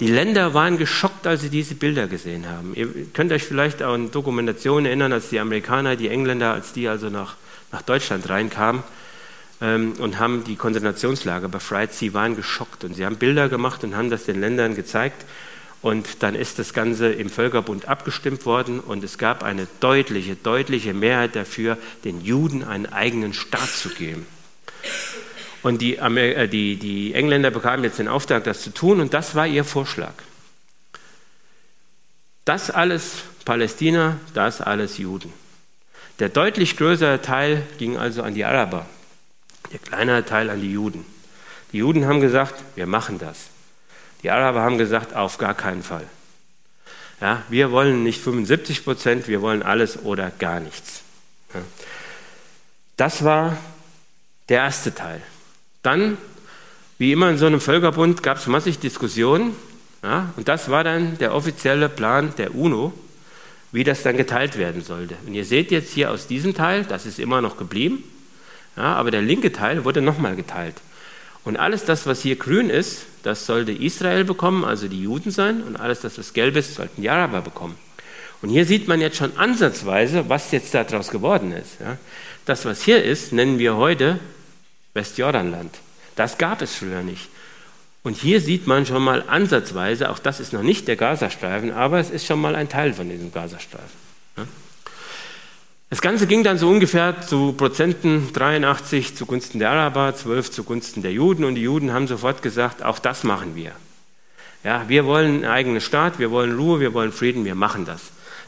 [0.00, 2.72] Die Länder waren geschockt, als sie diese Bilder gesehen haben.
[2.74, 7.10] Ihr könnt euch vielleicht an Dokumentationen erinnern, als die Amerikaner, die Engländer, als die also
[7.10, 7.34] nach,
[7.72, 8.82] nach Deutschland reinkamen
[9.60, 11.92] ähm, und haben die Konzentrationslager befreit.
[11.92, 15.24] Sie waren geschockt und sie haben Bilder gemacht und haben das den Ländern gezeigt.
[15.80, 20.92] Und dann ist das Ganze im Völkerbund abgestimmt worden und es gab eine deutliche, deutliche
[20.92, 24.26] Mehrheit dafür, den Juden einen eigenen Staat zu geben.
[25.62, 29.34] Und die, äh, die, die Engländer bekamen jetzt den Auftrag, das zu tun und das
[29.34, 30.14] war ihr Vorschlag.
[32.44, 35.32] Das alles Palästina, das alles Juden.
[36.18, 38.86] Der deutlich größere Teil ging also an die Araber,
[39.72, 41.04] der kleinere Teil an die Juden.
[41.72, 43.50] Die Juden haben gesagt, wir machen das.
[44.22, 46.04] Die Araber haben gesagt, auf gar keinen Fall.
[47.20, 51.02] Ja, wir wollen nicht 75 Prozent, wir wollen alles oder gar nichts.
[51.54, 51.60] Ja.
[52.96, 53.56] Das war
[54.48, 55.20] der erste Teil.
[55.82, 56.16] Dann,
[56.98, 59.54] wie immer in so einem Völkerbund, gab es massig Diskussionen.
[60.02, 62.92] Ja, und das war dann der offizielle Plan der UNO,
[63.72, 65.16] wie das dann geteilt werden sollte.
[65.26, 68.04] Und ihr seht jetzt hier aus diesem Teil, das ist immer noch geblieben,
[68.76, 70.76] ja, aber der linke Teil wurde nochmal geteilt.
[71.44, 75.62] Und alles das, was hier grün ist, das sollte Israel bekommen, also die Juden sein,
[75.62, 77.76] und alles das, was gelb ist, sollten die Araber bekommen.
[78.40, 81.80] Und hier sieht man jetzt schon ansatzweise, was jetzt daraus geworden ist.
[81.80, 81.96] Ja.
[82.44, 84.20] Das, was hier ist, nennen wir heute
[84.94, 85.74] Westjordanland.
[86.16, 87.28] Das gab es früher nicht.
[88.02, 91.98] Und hier sieht man schon mal ansatzweise, auch das ist noch nicht der Gazastreifen, aber
[91.98, 94.08] es ist schon mal ein Teil von diesem Gazastreifen.
[95.90, 101.12] Das Ganze ging dann so ungefähr zu Prozenten 83 zugunsten der Araber, 12 zugunsten der
[101.12, 103.72] Juden und die Juden haben sofort gesagt, auch das machen wir.
[104.64, 108.02] Ja, wir wollen einen eigenen Staat, wir wollen Ruhe, wir wollen Frieden, wir machen das.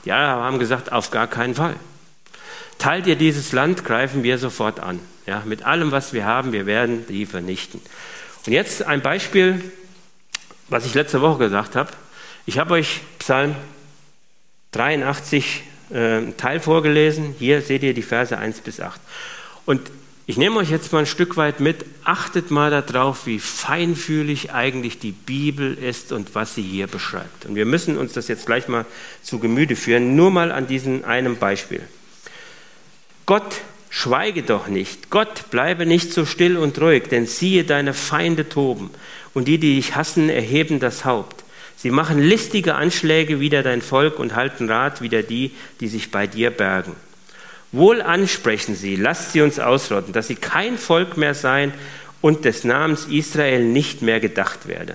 [0.04, 1.76] Die Araber haben gesagt, auf gar keinen Fall.
[2.78, 5.00] Teilt ihr dieses Land, greifen wir sofort an.
[5.26, 7.80] Ja, mit allem, was wir haben, wir werden die vernichten.
[8.46, 9.62] Und jetzt ein Beispiel,
[10.68, 11.90] was ich letzte Woche gesagt habe.
[12.44, 13.54] Ich habe euch Psalm
[14.72, 17.34] 83 äh, Teil vorgelesen.
[17.38, 19.00] Hier seht ihr die Verse 1 bis 8.
[19.66, 19.80] Und
[20.30, 21.84] ich nehme euch jetzt mal ein Stück weit mit.
[22.04, 27.46] Achtet mal darauf, wie feinfühlig eigentlich die Bibel ist und was sie hier beschreibt.
[27.46, 28.86] Und wir müssen uns das jetzt gleich mal
[29.24, 31.82] zu Gemüte führen, nur mal an diesem einem Beispiel.
[33.26, 33.56] Gott,
[33.88, 35.10] schweige doch nicht.
[35.10, 38.90] Gott, bleibe nicht so still und ruhig, denn siehe, deine Feinde toben
[39.34, 41.42] und die, die dich hassen, erheben das Haupt.
[41.82, 46.26] Sie machen listige Anschläge wider dein Volk und halten Rat wider die, die sich bei
[46.26, 46.94] dir bergen.
[47.72, 51.72] Wohl ansprechen sie, lasst sie uns ausrotten, dass sie kein Volk mehr seien
[52.20, 54.94] und des Namens Israel nicht mehr gedacht werde.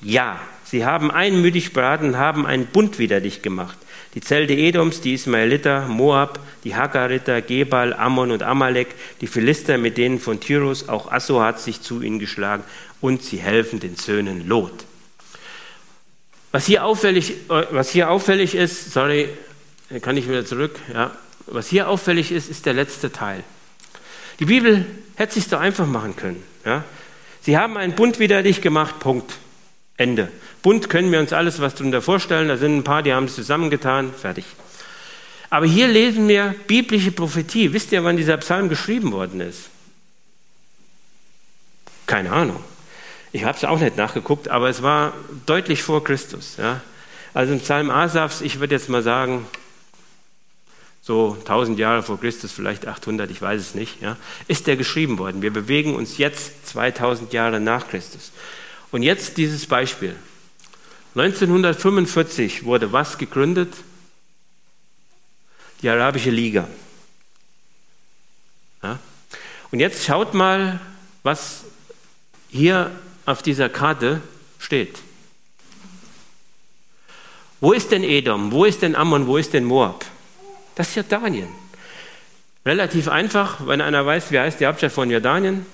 [0.00, 3.76] Ja, sie haben einmütig beraten und haben einen Bund wider dich gemacht.
[4.14, 8.88] Die Zelte Edoms, die Ismaeliter, Moab, die Hagariter, Gebal, Ammon und Amalek,
[9.20, 12.64] die Philister mit denen von Tyrus, auch Asso hat sich zu ihnen geschlagen
[13.02, 14.86] und sie helfen den Söhnen Lot.
[16.52, 19.30] Was hier auffällig, was hier auffällig ist, sorry,
[20.02, 21.10] kann ich wieder zurück, ja,
[21.46, 23.42] was hier auffällig ist, ist der letzte Teil.
[24.38, 24.86] Die Bibel
[25.16, 26.42] hätte sich doch einfach machen können.
[26.64, 26.84] Ja.
[27.40, 29.32] Sie haben einen Bund widerlich gemacht, Punkt.
[29.96, 30.30] Ende.
[30.62, 33.34] Bund können wir uns alles was darunter vorstellen, da sind ein paar, die haben es
[33.34, 34.44] zusammengetan, fertig.
[35.50, 37.72] Aber hier lesen wir biblische Prophetie.
[37.72, 39.68] Wisst ihr, wann dieser Psalm geschrieben worden ist?
[42.06, 42.62] Keine Ahnung.
[43.32, 45.14] Ich habe es auch nicht nachgeguckt, aber es war
[45.46, 46.56] deutlich vor Christus.
[46.58, 46.82] Ja.
[47.32, 49.46] Also im Psalm Asafs, ich würde jetzt mal sagen,
[51.00, 54.16] so 1000 Jahre vor Christus, vielleicht 800, ich weiß es nicht, ja,
[54.48, 55.42] ist der geschrieben worden.
[55.42, 58.32] Wir bewegen uns jetzt 2000 Jahre nach Christus.
[58.90, 60.14] Und jetzt dieses Beispiel.
[61.14, 63.74] 1945 wurde was gegründet?
[65.80, 66.68] Die Arabische Liga.
[68.82, 68.98] Ja?
[69.70, 70.80] Und jetzt schaut mal,
[71.22, 71.64] was
[72.50, 72.90] hier
[73.26, 74.20] auf dieser Karte
[74.58, 74.98] steht.
[77.60, 78.50] Wo ist denn Edom?
[78.50, 79.26] Wo ist denn Ammon?
[79.26, 80.04] Wo ist denn Moab?
[80.74, 81.48] Das ist Jordanien.
[82.66, 85.66] Relativ einfach, wenn einer weiß, wie heißt die Hauptstadt von Jordanien?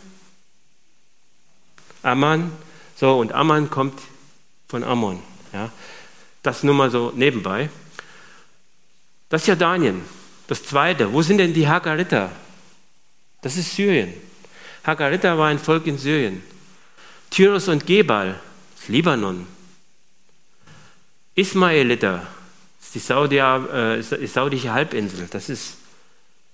[2.03, 2.53] Amman.
[2.97, 4.01] So, und Amman kommt
[4.69, 5.23] von Ammon.
[5.53, 5.71] Ja.
[6.43, 7.71] Das nur mal so nebenbei.
[9.29, 10.03] Das ist Jordanien.
[10.47, 12.31] Das zweite, wo sind denn die Hagariter?
[13.43, 14.13] Das ist Syrien.
[14.85, 16.43] Hagariter war ein Volk in Syrien.
[17.31, 18.41] Tyrus und Gebal,
[18.89, 19.47] Libanon.
[21.35, 22.27] Ismaeliter,
[22.79, 25.77] das ist die Saudi, äh, saudische Halbinsel, das ist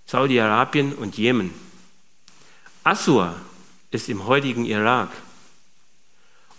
[0.06, 1.52] Saudi-Arabien und Jemen.
[2.82, 3.34] Assur
[3.90, 5.10] ist im heutigen Irak.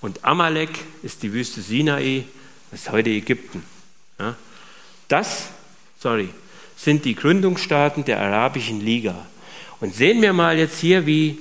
[0.01, 0.69] Und Amalek
[1.03, 2.25] ist die Wüste Sinai,
[2.71, 3.63] das ist heute Ägypten.
[5.07, 5.49] Das,
[5.99, 6.29] sorry,
[6.75, 9.25] sind die Gründungsstaaten der Arabischen Liga.
[9.79, 11.39] Und sehen wir mal jetzt hier, wie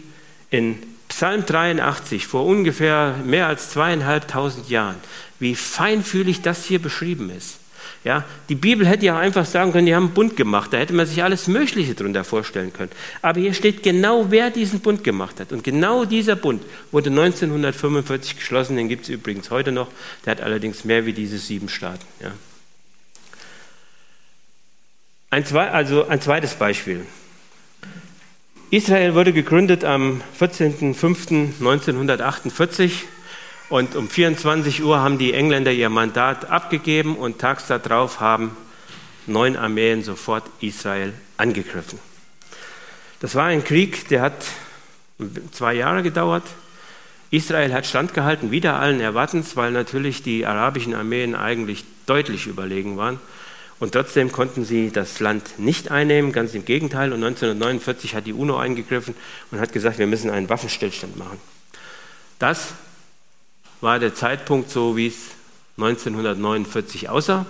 [0.50, 4.96] in Psalm 83 vor ungefähr mehr als zweieinhalbtausend Jahren,
[5.38, 7.61] wie feinfühlig das hier beschrieben ist.
[8.03, 10.92] Ja, die Bibel hätte ja einfach sagen können, die haben einen Bund gemacht, da hätte
[10.92, 12.90] man sich alles Mögliche darunter vorstellen können.
[13.22, 15.53] Aber hier steht genau, wer diesen Bund gemacht hat.
[15.53, 19.92] Und genau dieser Bund wurde 1945 geschlossen, den gibt es übrigens heute noch,
[20.27, 22.05] der hat allerdings mehr wie diese sieben Staaten.
[22.20, 22.33] Ja.
[25.31, 27.07] Ein, also ein zweites Beispiel.
[28.74, 32.90] Israel wurde gegründet am 14.05.1948
[33.68, 38.56] und um 24 Uhr haben die Engländer ihr Mandat abgegeben und tags darauf haben
[39.28, 42.00] neun Armeen sofort Israel angegriffen.
[43.20, 44.44] Das war ein Krieg, der hat
[45.52, 46.42] zwei Jahre gedauert.
[47.30, 53.20] Israel hat standgehalten, wieder allen Erwartens, weil natürlich die arabischen Armeen eigentlich deutlich überlegen waren.
[53.85, 57.12] Und trotzdem konnten sie das Land nicht einnehmen, ganz im Gegenteil.
[57.12, 59.14] Und 1949 hat die UNO eingegriffen
[59.51, 61.38] und hat gesagt, wir müssen einen Waffenstillstand machen.
[62.38, 62.73] Das
[63.83, 65.16] war der Zeitpunkt, so wie es
[65.77, 67.44] 1949 aussah.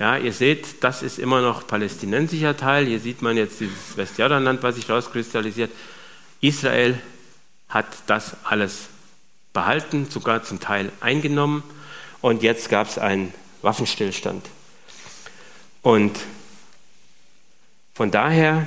[0.00, 2.86] Ja, ihr seht, das ist immer noch palästinensischer Teil.
[2.86, 5.70] Hier sieht man jetzt dieses Westjordanland, was sich rauskristallisiert.
[6.40, 6.98] Israel
[7.68, 8.88] hat das alles
[9.52, 11.62] behalten, sogar zum Teil eingenommen.
[12.20, 13.32] Und jetzt gab es einen
[13.62, 14.44] Waffenstillstand.
[15.86, 16.18] Und
[17.94, 18.66] von daher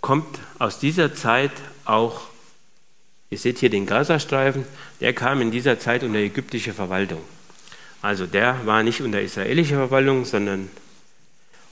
[0.00, 1.50] kommt aus dieser Zeit
[1.84, 2.28] auch
[3.28, 4.64] Ihr seht hier den Gazastreifen,
[5.00, 7.20] der kam in dieser Zeit unter ägyptische Verwaltung.
[8.02, 10.70] Also der war nicht unter israelischer Verwaltung, sondern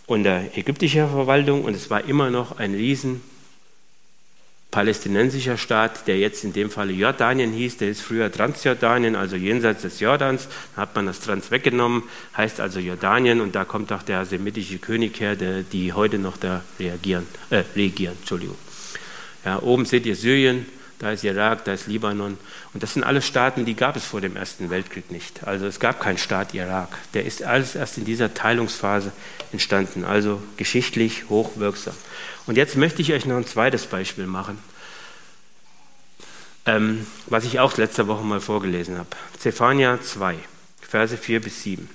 [0.06, 3.20] unter ägyptischer Verwaltung und es war immer noch ein riesen
[4.72, 9.82] palästinensischer Staat, der jetzt in dem Falle Jordanien hieß, der ist früher Transjordanien, also jenseits
[9.82, 12.04] des Jordans, da hat man das Trans weggenommen,
[12.36, 16.38] heißt also Jordanien und da kommt auch der semitische König her, der, die heute noch
[16.38, 18.16] da reagieren, äh, regieren.
[18.18, 18.56] Entschuldigung.
[19.44, 20.66] Ja, oben seht ihr Syrien,
[21.02, 22.38] da ist Irak, da ist Libanon.
[22.72, 25.44] Und das sind alles Staaten, die gab es vor dem Ersten Weltkrieg nicht.
[25.44, 26.96] Also es gab keinen Staat Irak.
[27.12, 29.12] Der ist alles erst in dieser Teilungsphase
[29.50, 31.94] entstanden, also geschichtlich hochwirksam.
[32.46, 34.58] Und jetzt möchte ich euch noch ein zweites Beispiel machen,
[36.66, 39.08] ähm, was ich auch letzte Woche mal vorgelesen habe.
[39.38, 40.36] Zephania 2,
[40.80, 41.88] Verse 4 bis 7.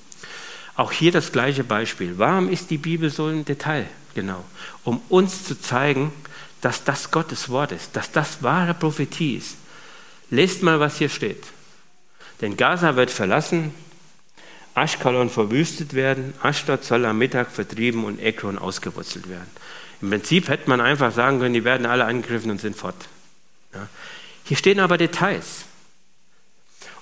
[0.75, 2.17] Auch hier das gleiche Beispiel.
[2.17, 3.87] Warum ist die Bibel so im Detail?
[4.13, 4.43] Genau.
[4.83, 6.13] Um uns zu zeigen,
[6.61, 9.57] dass das Gottes Wort ist, dass das wahre Prophetie ist.
[10.29, 11.43] Lest mal, was hier steht.
[12.41, 13.73] Denn Gaza wird verlassen,
[14.73, 19.49] Aschkalon verwüstet werden, Ashdod soll am Mittag vertrieben und Ekron ausgewurzelt werden.
[20.01, 23.07] Im Prinzip hätte man einfach sagen können, die werden alle angegriffen und sind fort.
[23.73, 23.87] Ja.
[24.43, 25.65] Hier stehen aber Details.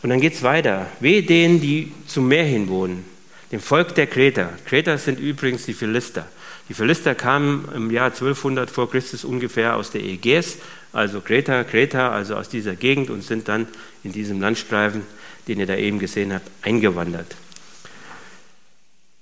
[0.01, 0.87] Und dann geht es weiter.
[0.99, 3.05] Wehe denen, die zum Meer hin wohnen,
[3.51, 4.53] dem Volk der Kreter.
[4.65, 6.27] Kreter sind übrigens die Philister.
[6.69, 10.57] Die Philister kamen im Jahr 1200 vor Christus ungefähr aus der Ägäis,
[10.93, 13.67] also Kreta, Kreta, also aus dieser Gegend und sind dann
[14.03, 15.03] in diesem Landstreifen,
[15.47, 17.35] den ihr da eben gesehen habt, eingewandert.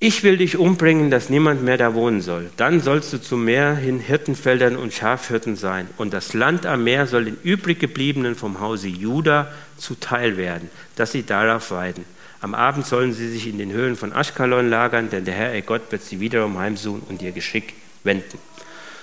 [0.06, 2.50] Ich will dich umbringen, dass niemand mehr da wohnen soll.
[2.58, 5.88] Dann sollst du zum Meer hin Hirtenfeldern und Schafhirten sein.
[5.96, 11.14] Und das Land am Meer soll den übrig gebliebenen vom Hause Juda zuteil werden, dass
[11.14, 12.04] sie darauf weiden.
[12.42, 15.62] Am Abend sollen sie sich in den Höhlen von Aschkalon lagern, denn der Herr, ihr
[15.62, 18.38] Gott, wird sie wiederum heimsuchen und ihr Geschick wenden.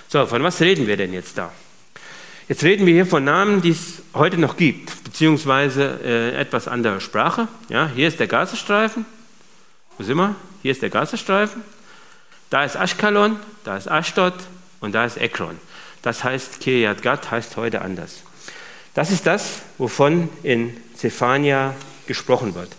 [0.07, 1.51] So, von was reden wir denn jetzt da?
[2.47, 7.01] Jetzt reden wir hier von Namen, die es heute noch gibt, beziehungsweise äh, etwas andere
[7.01, 7.47] Sprache.
[7.69, 9.03] Ja, hier ist der Gazastreifen.
[9.97, 10.35] Wo sind wir?
[10.61, 11.63] Hier ist der Gazastreifen.
[12.49, 14.33] Da ist Aschkalon, da ist Ashdod
[14.81, 15.57] und da ist Ekron.
[16.01, 18.23] Das heißt, Kiryat Gat heißt heute anders.
[18.93, 21.75] Das ist das, wovon in Zephania
[22.07, 22.75] gesprochen wird.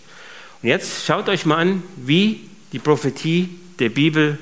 [0.62, 4.38] Und jetzt schaut euch mal an, wie die Prophetie der Bibel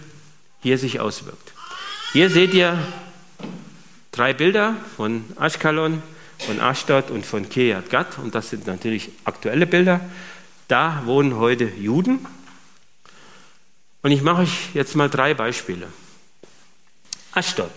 [0.62, 1.52] hier sich auswirkt.
[2.12, 2.76] Hier seht ihr
[4.10, 6.02] drei Bilder von Ashkelon,
[6.38, 8.18] von Ashdod und von Kiryat Gat.
[8.18, 10.00] Und das sind natürlich aktuelle Bilder.
[10.66, 12.26] Da wohnen heute Juden.
[14.02, 15.88] Und ich mache euch jetzt mal drei Beispiele.
[17.32, 17.70] Ashdod.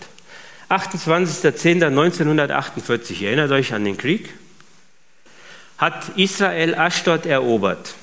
[0.70, 4.30] 28.10.1948, erinnert euch an den Krieg,
[5.78, 7.94] hat Israel Ashdod erobert.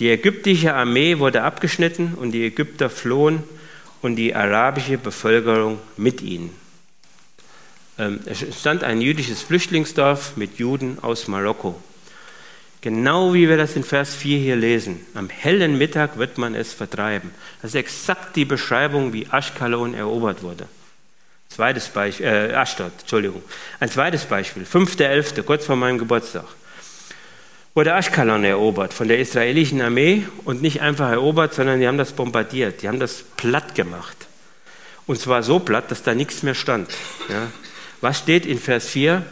[0.00, 3.42] Die ägyptische Armee wurde abgeschnitten und die Ägypter flohen
[4.02, 6.50] und die arabische Bevölkerung mit ihnen.
[7.98, 11.80] Ähm, es stand ein jüdisches Flüchtlingsdorf mit Juden aus Marokko.
[12.80, 15.04] Genau wie wir das in Vers 4 hier lesen.
[15.14, 17.30] Am hellen Mittag wird man es vertreiben.
[17.60, 20.68] Das ist exakt die Beschreibung, wie Aschkalon erobert wurde.
[21.48, 23.42] Zweites Beispiel, äh, Ashdod, Entschuldigung.
[23.80, 26.44] Ein zweites Beispiel, 5.11., kurz vor meinem Geburtstag
[27.78, 32.10] wurde Ashkelon erobert von der israelischen Armee und nicht einfach erobert, sondern die haben das
[32.10, 34.16] bombardiert, die haben das platt gemacht.
[35.06, 36.90] Und zwar so platt, dass da nichts mehr stand.
[37.28, 37.52] Ja.
[38.00, 39.24] Was steht in Vers 4?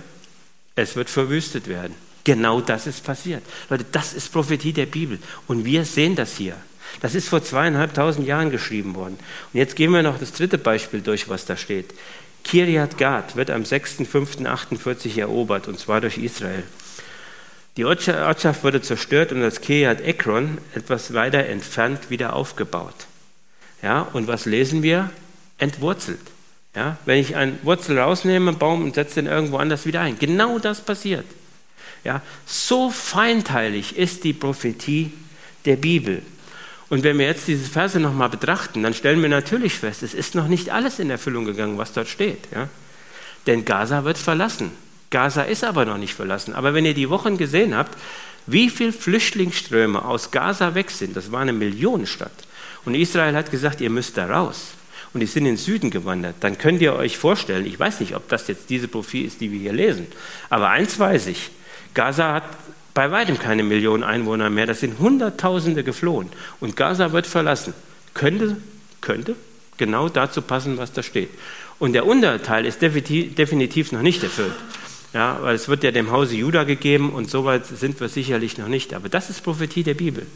[0.77, 1.97] Es wird verwüstet werden.
[2.27, 3.45] Genau das ist passiert.
[3.71, 5.21] Leute, das ist Prophetie der Bibel.
[5.47, 6.57] Und wir sehen das hier.
[7.01, 9.17] Das ist vor zweieinhalbtausend Jahren geschrieben worden.
[9.53, 11.95] Und jetzt gehen wir noch das dritte Beispiel durch, was da steht.
[12.43, 16.65] Kiryat Gad wird am 6.5.48 erobert, und zwar durch Israel.
[17.77, 23.07] Die Ortschaft wurde zerstört und das Kiryat Ekron etwas weiter entfernt wieder aufgebaut.
[23.83, 25.11] Ja, und was lesen wir?
[25.59, 26.19] Entwurzelt.
[26.75, 30.19] Ja, wenn ich einen Wurzel rausnehme, einen Baum und setze den irgendwo anders wieder ein.
[30.19, 31.25] Genau das passiert.
[32.05, 35.12] Ja, so feinteilig ist die Prophetie
[35.64, 36.22] der Bibel.
[36.88, 40.35] Und wenn wir jetzt diese Verse nochmal betrachten, dann stellen wir natürlich fest, es ist
[40.35, 42.46] noch nicht alles in Erfüllung gegangen, was dort steht.
[42.55, 42.68] Ja?
[43.46, 44.70] Denn Gaza wird verlassen.
[45.11, 46.55] Gaza ist aber noch nicht verlassen.
[46.55, 47.96] Aber wenn ihr die Wochen gesehen habt,
[48.46, 52.46] wie viele Flüchtlingsströme aus Gaza weg sind, das war eine Millionenstadt.
[52.85, 54.75] Und Israel hat gesagt, ihr müsst da raus.
[55.13, 56.37] Und die sind in den Süden gewandert.
[56.40, 59.50] Dann könnt ihr euch vorstellen, ich weiß nicht, ob das jetzt diese Profil ist, die
[59.50, 60.06] wir hier lesen,
[60.50, 61.50] aber eins weiß ich,
[61.97, 62.44] Gaza hat
[62.94, 66.29] bei weitem keine Millionen Einwohner mehr, das sind Hunderttausende geflohen.
[66.61, 67.75] Und Gaza wird verlassen.
[68.15, 68.57] Könnte,
[69.01, 69.35] könnte
[69.77, 71.31] genau dazu passen, was da steht.
[71.79, 74.55] Und der Unterteil ist definitiv noch nicht erfüllt.
[75.13, 78.59] Ja, weil es wird ja dem Hause Juda gegeben und so weit sind wir sicherlich
[78.59, 78.94] noch nicht.
[78.94, 80.27] Aber das ist Prophetie der Bibel.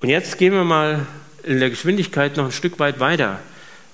[0.00, 1.06] Und jetzt gehen wir mal
[1.42, 3.40] in der Geschwindigkeit noch ein Stück weit weiter.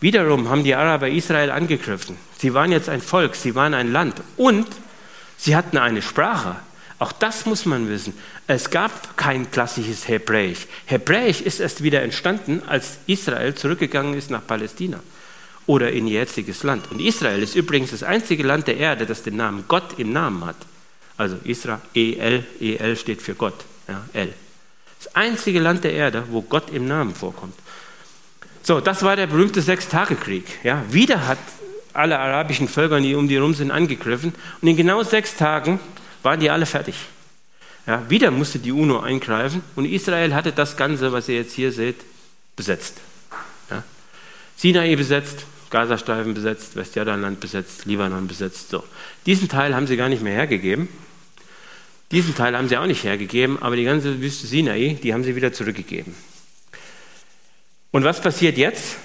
[0.00, 2.16] Wiederum haben die Araber Israel angegriffen.
[2.38, 4.66] Sie waren jetzt ein Volk, sie waren ein Land und
[5.36, 6.56] Sie hatten eine Sprache.
[6.98, 8.14] Auch das muss man wissen.
[8.46, 10.66] Es gab kein klassisches Hebräisch.
[10.86, 15.00] Hebräisch ist erst wieder entstanden, als Israel zurückgegangen ist nach Palästina
[15.66, 16.90] oder in ihr jetziges Land.
[16.90, 20.44] Und Israel ist übrigens das einzige Land der Erde, das den Namen Gott im Namen
[20.44, 20.56] hat.
[21.18, 24.32] Also Israel, EL, EL steht für Gott, ja, L.
[24.98, 27.54] Das einzige Land der Erde, wo Gott im Namen vorkommt.
[28.62, 30.44] So, das war der berühmte Sechstagekrieg.
[30.62, 31.38] Ja, wieder hat
[31.96, 34.34] alle arabischen Völker, die um die herum sind, angegriffen.
[34.60, 35.80] Und in genau sechs Tagen
[36.22, 36.96] waren die alle fertig.
[37.86, 41.70] Ja, wieder musste die UNO eingreifen und Israel hatte das Ganze, was ihr jetzt hier
[41.70, 41.96] seht,
[42.56, 42.96] besetzt.
[43.70, 43.84] Ja.
[44.56, 48.70] Sinai besetzt, Gazastreifen besetzt, Westjordanland besetzt, Libanon besetzt.
[48.70, 48.82] So.
[49.24, 50.88] Diesen Teil haben sie gar nicht mehr hergegeben.
[52.10, 55.36] Diesen Teil haben sie auch nicht hergegeben, aber die ganze Wüste Sinai, die haben sie
[55.36, 56.14] wieder zurückgegeben.
[57.90, 58.96] Und was passiert jetzt?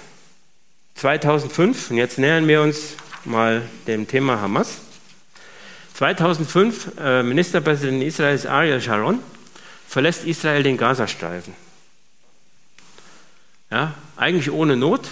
[0.94, 4.78] 2005, und jetzt nähern wir uns mal dem Thema Hamas.
[5.94, 9.18] 2005, äh, Ministerpräsident Israels Ariel Sharon
[9.88, 11.54] verlässt Israel den Gazastreifen.
[13.70, 15.08] Ja, eigentlich ohne Not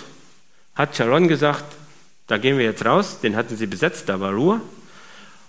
[0.75, 1.65] hat Sharon gesagt,
[2.27, 4.61] da gehen wir jetzt raus, den hatten sie besetzt, da war Ruhe,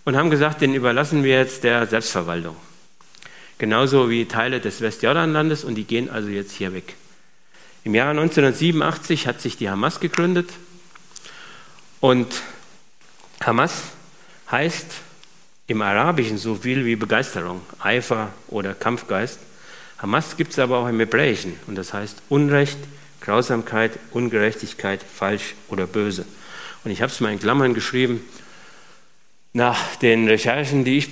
[0.05, 2.55] und haben gesagt, den überlassen wir jetzt der Selbstverwaltung.
[3.57, 6.95] Genauso wie Teile des Westjordanlandes und die gehen also jetzt hier weg.
[7.83, 10.51] Im Jahr 1987 hat sich die Hamas gegründet
[11.99, 12.27] und
[13.43, 13.81] Hamas
[14.51, 14.85] heißt
[15.65, 19.39] im Arabischen so viel wie Begeisterung, Eifer oder Kampfgeist.
[19.97, 22.77] Hamas gibt es aber auch im Hebräischen und das heißt Unrecht,
[23.19, 26.25] Grausamkeit, Ungerechtigkeit, falsch oder böse.
[26.83, 28.23] Und ich habe es mal in Klammern geschrieben.
[29.53, 31.11] Nach den Recherchen, die ich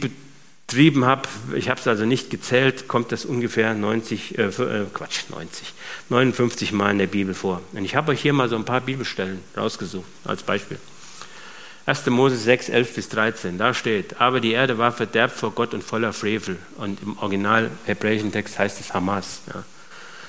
[0.70, 1.24] betrieben habe,
[1.56, 5.74] ich habe es also nicht gezählt, kommt das ungefähr 90, äh, äh, Quatsch, 90,
[6.10, 7.62] 59 Mal in der Bibel vor.
[7.74, 10.78] Und ich habe euch hier mal so ein paar Bibelstellen rausgesucht als Beispiel.
[11.88, 12.06] 1.
[12.12, 15.84] Mose 6, 11 bis 13, da steht, aber die Erde war verderbt vor Gott und
[15.84, 16.58] voller Frevel.
[16.78, 19.42] Und im original hebräischen Text heißt es Hamas.
[19.48, 19.64] Ja.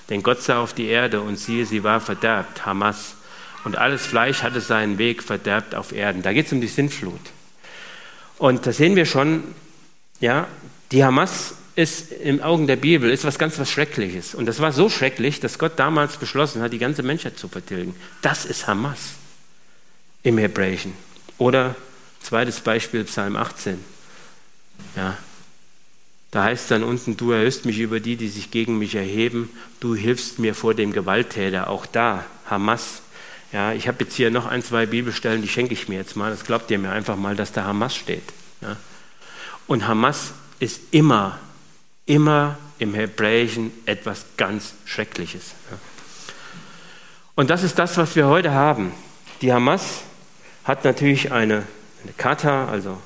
[0.09, 3.16] Denn Gott sah auf die Erde und siehe, sie war verderbt, Hamas.
[3.64, 6.22] Und alles Fleisch hatte seinen Weg verderbt auf Erden.
[6.22, 7.20] Da geht es um die Sintflut.
[8.38, 9.43] Und da sehen wir schon,
[10.20, 10.48] ja,
[10.92, 14.34] die Hamas ist im Augen der Bibel ist was ganz was Schreckliches.
[14.34, 17.94] Und das war so schrecklich, dass Gott damals beschlossen hat, die ganze Menschheit zu vertilgen.
[18.22, 19.14] Das ist Hamas
[20.22, 20.92] im Hebräischen.
[21.38, 21.74] Oder
[22.22, 23.82] zweites Beispiel, Psalm 18.
[24.96, 25.16] Ja,
[26.30, 29.50] da heißt es dann unten, du erhöhst mich über die, die sich gegen mich erheben,
[29.80, 31.68] du hilfst mir vor dem Gewalttäter.
[31.68, 33.02] Auch da, Hamas.
[33.52, 36.30] Ja, ich habe jetzt hier noch ein, zwei Bibelstellen, die schenke ich mir jetzt mal.
[36.30, 38.22] Das glaubt ihr mir einfach mal, dass da Hamas steht.
[38.60, 38.76] Ja.
[39.70, 41.38] Und Hamas ist immer,
[42.04, 45.54] immer im Hebräischen etwas ganz Schreckliches.
[47.36, 48.90] Und das ist das, was wir heute haben.
[49.42, 50.02] Die Hamas
[50.64, 51.62] hat natürlich eine,
[52.02, 52.98] eine Kata, also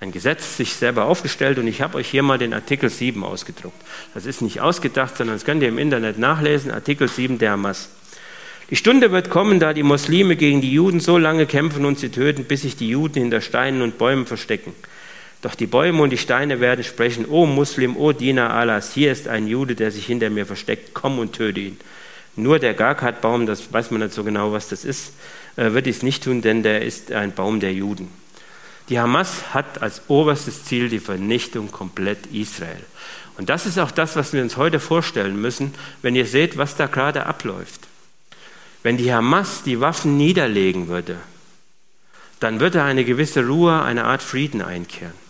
[0.00, 3.80] ein Gesetz, sich selber aufgestellt und ich habe euch hier mal den Artikel 7 ausgedruckt.
[4.14, 7.88] Das ist nicht ausgedacht, sondern das könnt ihr im Internet nachlesen, Artikel 7 der Hamas.
[8.68, 12.08] Die Stunde wird kommen, da die Muslime gegen die Juden so lange kämpfen und sie
[12.08, 14.74] töten, bis sich die Juden hinter Steinen und Bäumen verstecken.
[15.44, 19.28] Doch die Bäume und die Steine werden sprechen, O Muslim, O Diener Allahs, hier ist
[19.28, 21.78] ein Jude, der sich hinter mir versteckt, komm und töte ihn.
[22.34, 25.12] Nur der Garkat-Baum, das weiß man nicht so genau, was das ist,
[25.56, 28.08] äh, wird dies nicht tun, denn der ist ein Baum der Juden.
[28.88, 32.82] Die Hamas hat als oberstes Ziel die Vernichtung komplett Israel.
[33.36, 36.74] Und das ist auch das, was wir uns heute vorstellen müssen, wenn ihr seht, was
[36.74, 37.82] da gerade abläuft.
[38.82, 41.18] Wenn die Hamas die Waffen niederlegen würde,
[42.40, 45.23] dann würde eine gewisse Ruhe, eine Art Frieden einkehren.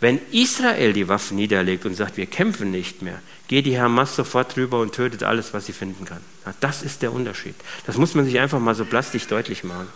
[0.00, 4.56] Wenn Israel die Waffen niederlegt und sagt, wir kämpfen nicht mehr, geht die Hamas sofort
[4.56, 6.20] drüber und tötet alles, was sie finden kann.
[6.60, 7.54] Das ist der Unterschied.
[7.86, 9.88] Das muss man sich einfach mal so plastisch deutlich machen.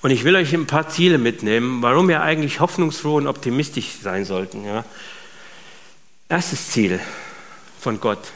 [0.00, 4.24] Und ich will euch ein paar Ziele mitnehmen, warum wir eigentlich hoffnungsfroh und optimistisch sein
[4.24, 4.64] sollten.
[4.64, 4.84] Ja.
[6.28, 6.98] Erstes Ziel
[7.78, 8.32] von Gott.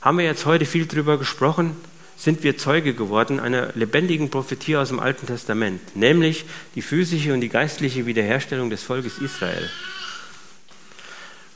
[0.00, 1.76] Haben wir jetzt heute viel drüber gesprochen?
[2.16, 6.44] Sind wir Zeuge geworden einer lebendigen Prophetie aus dem Alten Testament, nämlich
[6.74, 9.68] die physische und die geistliche Wiederherstellung des Volkes Israel.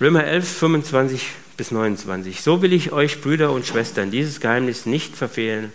[0.00, 2.40] Römer 11, 25 bis 29.
[2.40, 5.72] So will ich euch, Brüder und Schwestern, dieses Geheimnis nicht verfehlen,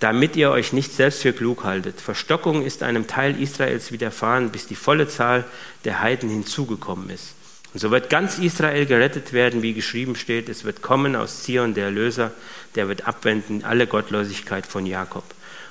[0.00, 2.00] damit ihr euch nicht selbst für klug haltet.
[2.00, 5.44] Verstockung ist einem Teil Israels widerfahren, bis die volle Zahl
[5.84, 7.34] der Heiden hinzugekommen ist.
[7.74, 10.48] Und so wird ganz Israel gerettet werden, wie geschrieben steht.
[10.48, 12.32] Es wird kommen aus Zion der Erlöser,
[12.74, 15.24] der wird abwenden alle Gottlosigkeit von Jakob.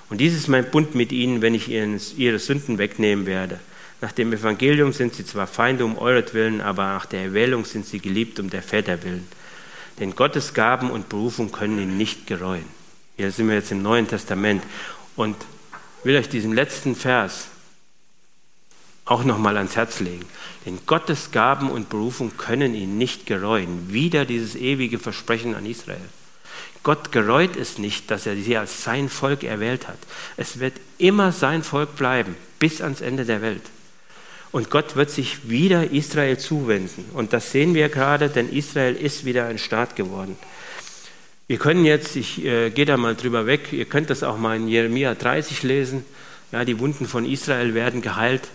[0.09, 3.59] Und dies ist mein Bund mit ihnen, wenn ich ihre Sünden wegnehmen werde.
[3.99, 7.99] Nach dem Evangelium sind sie zwar Feinde um euretwillen, aber nach der Erwählung sind sie
[7.99, 9.27] geliebt um der Väter willen.
[9.99, 12.65] Denn Gottes Gaben und Berufung können ihn nicht gereuen.
[13.17, 14.63] Hier sind wir jetzt im Neuen Testament
[15.15, 15.35] und
[16.03, 17.47] will euch diesen letzten Vers
[19.05, 20.25] auch nochmal ans Herz legen.
[20.65, 23.91] Denn Gottes Gaben und Berufung können ihn nicht gereuen.
[23.91, 25.97] Wieder dieses ewige Versprechen an Israel.
[26.88, 29.97] Gott gereut es nicht, dass er sie als sein Volk erwählt hat.
[30.38, 33.63] Es wird immer sein Volk bleiben, bis ans Ende der Welt.
[34.53, 37.03] Und Gott wird sich wieder Israel zuwenden.
[37.13, 40.38] Und das sehen wir gerade, denn Israel ist wieder ein Staat geworden.
[41.47, 44.55] Wir können jetzt, ich äh, gehe da mal drüber weg, ihr könnt das auch mal
[44.55, 46.05] in Jeremia 30 lesen.
[46.53, 48.47] Ja, die Wunden von Israel werden geheilt.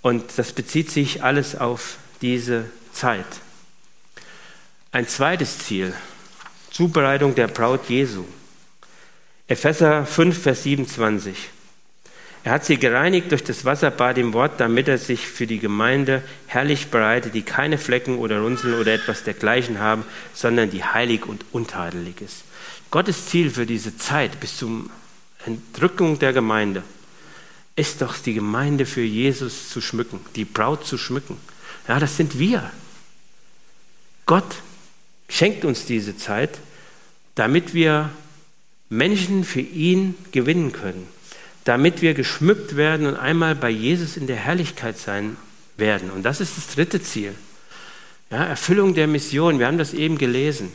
[0.00, 3.26] Und das bezieht sich alles auf diese Zeit.
[4.92, 5.92] Ein zweites Ziel,
[6.76, 8.26] Zubereitung der Braut Jesu.
[9.48, 11.34] Epheser 5, Vers 27.
[12.44, 16.22] Er hat sie gereinigt durch das Wasserbad im Wort, damit er sich für die Gemeinde
[16.46, 20.04] herrlich bereitet, die keine Flecken oder Runzeln oder etwas dergleichen haben,
[20.34, 22.44] sondern die heilig und untadelig ist.
[22.90, 24.84] Gottes Ziel für diese Zeit bis zur
[25.46, 26.82] Entrückung der Gemeinde
[27.74, 31.38] ist doch die Gemeinde für Jesus zu schmücken, die Braut zu schmücken.
[31.88, 32.70] Ja, das sind wir.
[34.26, 34.56] Gott
[35.30, 36.58] schenkt uns diese Zeit,
[37.36, 38.10] damit wir
[38.88, 41.06] Menschen für ihn gewinnen können,
[41.64, 45.36] damit wir geschmückt werden und einmal bei Jesus in der Herrlichkeit sein
[45.76, 46.10] werden.
[46.10, 47.34] Und das ist das dritte Ziel.
[48.30, 50.72] Ja, Erfüllung der Mission, wir haben das eben gelesen.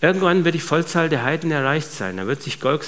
[0.00, 2.16] Irgendwann wird die Vollzahl der Heiden erreicht sein.
[2.16, 2.84] Da wird sich Gott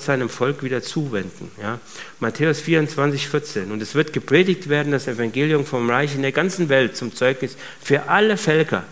[0.00, 1.50] seinem Volk wieder zuwenden.
[1.60, 1.80] Ja?
[2.20, 3.72] Matthäus 24, 14.
[3.72, 7.56] Und es wird gepredigt werden, das Evangelium vom Reich in der ganzen Welt zum Zeugnis
[7.80, 8.84] für alle Völker.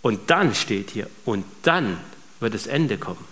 [0.00, 1.98] Und dann steht hier, und dann
[2.40, 3.24] wird das Ende kommen.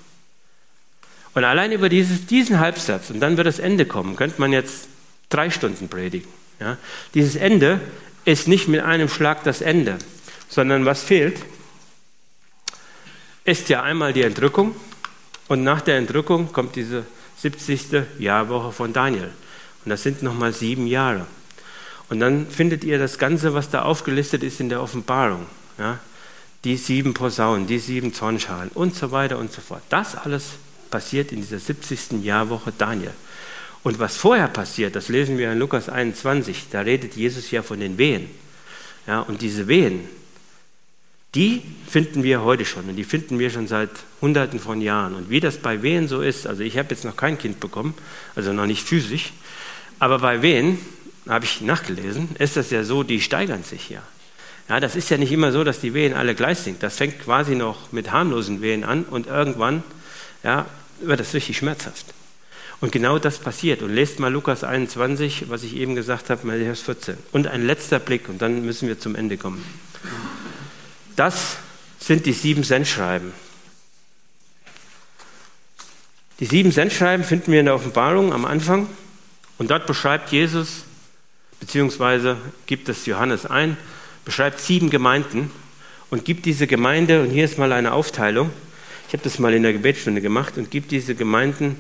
[1.35, 4.89] Und allein über dieses, diesen Halbsatz, und dann wird das Ende kommen, könnte man jetzt
[5.31, 6.29] drei Stunden predigen.
[6.61, 6.77] Ja?
[7.15, 7.81] Dieses Ende
[8.25, 9.99] ist nicht mit einem Schlag das Ende,
[10.49, 11.39] sondern was fehlt?
[13.45, 14.75] ist ja einmal die Entrückung
[15.49, 17.05] und nach der Entrückung kommt diese
[17.37, 18.05] 70.
[18.19, 19.31] Jahrwoche von Daniel.
[19.85, 21.27] Und das sind nochmal sieben Jahre.
[22.09, 25.47] Und dann findet ihr das Ganze, was da aufgelistet ist in der Offenbarung.
[25.79, 25.99] Ja?
[26.65, 29.83] Die sieben Posaunen, die sieben Zornschalen und so weiter und so fort.
[29.91, 30.53] Das alles
[30.91, 32.25] passiert in dieser 70.
[32.25, 33.13] Jahrwoche Daniel.
[33.83, 37.81] Und was vorher passiert, das lesen wir in Lukas 21, da redet Jesus ja von
[37.81, 38.31] den Wehen.
[39.07, 40.09] Ja, und diese Wehen,
[41.35, 43.91] die finden wir heute schon und die finden wir schon seit
[44.23, 45.15] Hunderten von Jahren.
[45.15, 47.93] Und wie das bei Wehen so ist, also ich habe jetzt noch kein Kind bekommen,
[48.35, 49.33] also noch nicht physisch,
[49.99, 50.79] aber bei Wehen,
[51.29, 54.03] habe ich nachgelesen, ist das ja so, die steigern sich ja.
[54.69, 56.83] Ja, das ist ja nicht immer so, dass die Wehen alle gleich sind.
[56.83, 59.83] Das fängt quasi noch mit harmlosen Wehen an und irgendwann
[60.43, 60.67] ja,
[61.01, 62.07] wird das richtig schmerzhaft.
[62.81, 63.83] Und genau das passiert.
[63.83, 67.17] Und lest mal Lukas 21, was ich eben gesagt habe, Matthäus 14.
[67.33, 69.65] Und ein letzter Blick und dann müssen wir zum Ende kommen.
[71.17, 71.57] Das
[71.99, 73.33] sind die sieben Sendschreiben.
[76.41, 78.89] Die sieben Sendschreiben finden wir in der Offenbarung am Anfang
[79.57, 80.83] und dort beschreibt Jesus,
[81.61, 82.37] beziehungsweise
[82.67, 83.77] gibt es Johannes ein,
[84.25, 85.51] beschreibt sieben Gemeinden
[86.11, 88.51] und gibt diese Gemeinde, und hier ist mal eine Aufteilung,
[89.09, 91.77] ich habe das mal in der Gebetsstunde gemacht, und gibt diese Gemeinden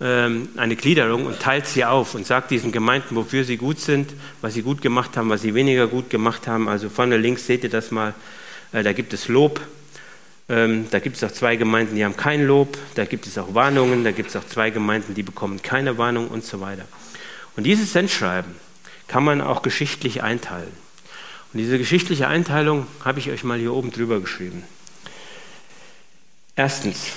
[0.00, 4.12] ähm, eine Gliederung und teilt sie auf und sagt diesen Gemeinden, wofür sie gut sind,
[4.40, 6.68] was sie gut gemacht haben, was sie weniger gut gemacht haben.
[6.68, 8.14] Also vorne links seht ihr das mal
[8.72, 9.60] äh, da gibt es Lob.
[10.48, 12.78] Ähm, da gibt es auch zwei Gemeinden, die haben kein Lob.
[12.94, 14.04] Da gibt es auch Warnungen.
[14.04, 16.84] Da gibt es auch zwei Gemeinden, die bekommen keine Warnung und so weiter.
[17.56, 18.54] Und dieses Sendschreiben
[19.08, 20.72] kann man auch geschichtlich einteilen.
[21.52, 24.62] Und diese geschichtliche Einteilung habe ich euch mal hier oben drüber geschrieben.
[26.54, 27.12] Erstens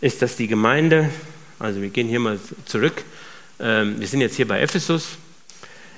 [0.00, 1.10] ist das die Gemeinde,
[1.58, 3.04] also wir gehen hier mal zurück,
[3.58, 5.16] ähm, wir sind jetzt hier bei Ephesus,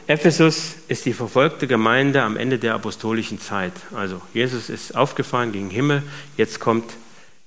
[0.07, 3.73] Ephesus ist die verfolgte Gemeinde am Ende der apostolischen Zeit.
[3.95, 6.03] Also Jesus ist aufgefahren gegen Himmel,
[6.37, 6.93] jetzt kommt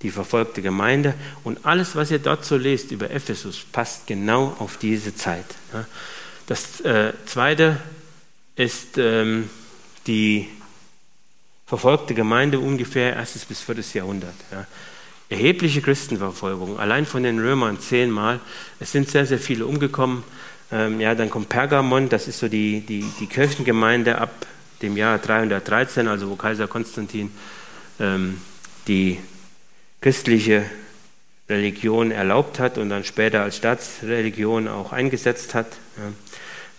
[0.02, 4.78] die verfolgte Gemeinde und alles, was ihr dort so lest über Ephesus, passt genau auf
[4.78, 5.46] diese Zeit.
[6.48, 7.80] Das äh, zweite
[8.56, 9.50] ist ähm,
[10.08, 10.48] die
[11.66, 14.36] verfolgte Gemeinde ungefähr erstes bis viertes Jahrhundert.
[14.52, 14.66] Ja.
[15.30, 18.40] Erhebliche Christenverfolgung, allein von den Römern zehnmal.
[18.80, 20.24] Es sind sehr, sehr viele umgekommen.
[20.72, 24.48] Ähm, ja, dann kommt Pergamon, das ist so die, die, die Kirchengemeinde ab
[24.82, 27.32] dem Jahr 313, also wo Kaiser Konstantin
[28.00, 28.40] ähm,
[28.88, 29.20] die
[30.00, 30.66] christliche
[31.50, 35.68] Religion erlaubt hat und dann später als Staatsreligion auch eingesetzt hat.
[35.98, 36.12] Ja.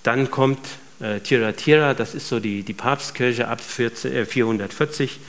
[0.02, 0.60] Dann kommt
[1.01, 5.20] äh, Tiratira, das ist so die, die Papstkirche ab 14, äh, 440.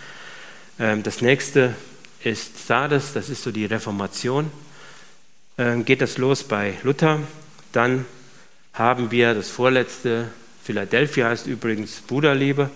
[0.80, 1.76] Ähm, das nächste
[2.24, 4.52] ist Sardes, das ist so die Reformation.
[5.58, 7.20] Ähm, geht das los bei Luther,
[7.72, 8.06] dann
[8.74, 10.30] haben wir das vorletzte,
[10.64, 12.70] Philadelphia heißt übrigens Bruderliebe.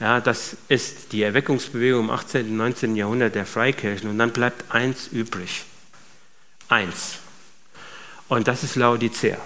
[0.00, 2.46] Ja, das ist die Erweckungsbewegung im 18.
[2.50, 2.96] und 19.
[2.96, 4.10] Jahrhundert der Freikirchen.
[4.10, 5.64] Und dann bleibt eins übrig.
[6.68, 7.18] Eins.
[8.28, 9.38] Und das ist Laodicea.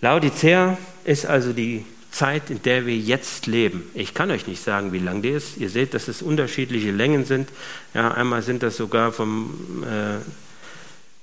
[0.00, 3.82] Laodicea ist also die Zeit, in der wir jetzt leben.
[3.94, 5.56] Ich kann euch nicht sagen, wie lang die ist.
[5.56, 7.48] Ihr seht, dass es unterschiedliche Längen sind.
[7.92, 10.18] Ja, einmal sind das sogar vom, äh,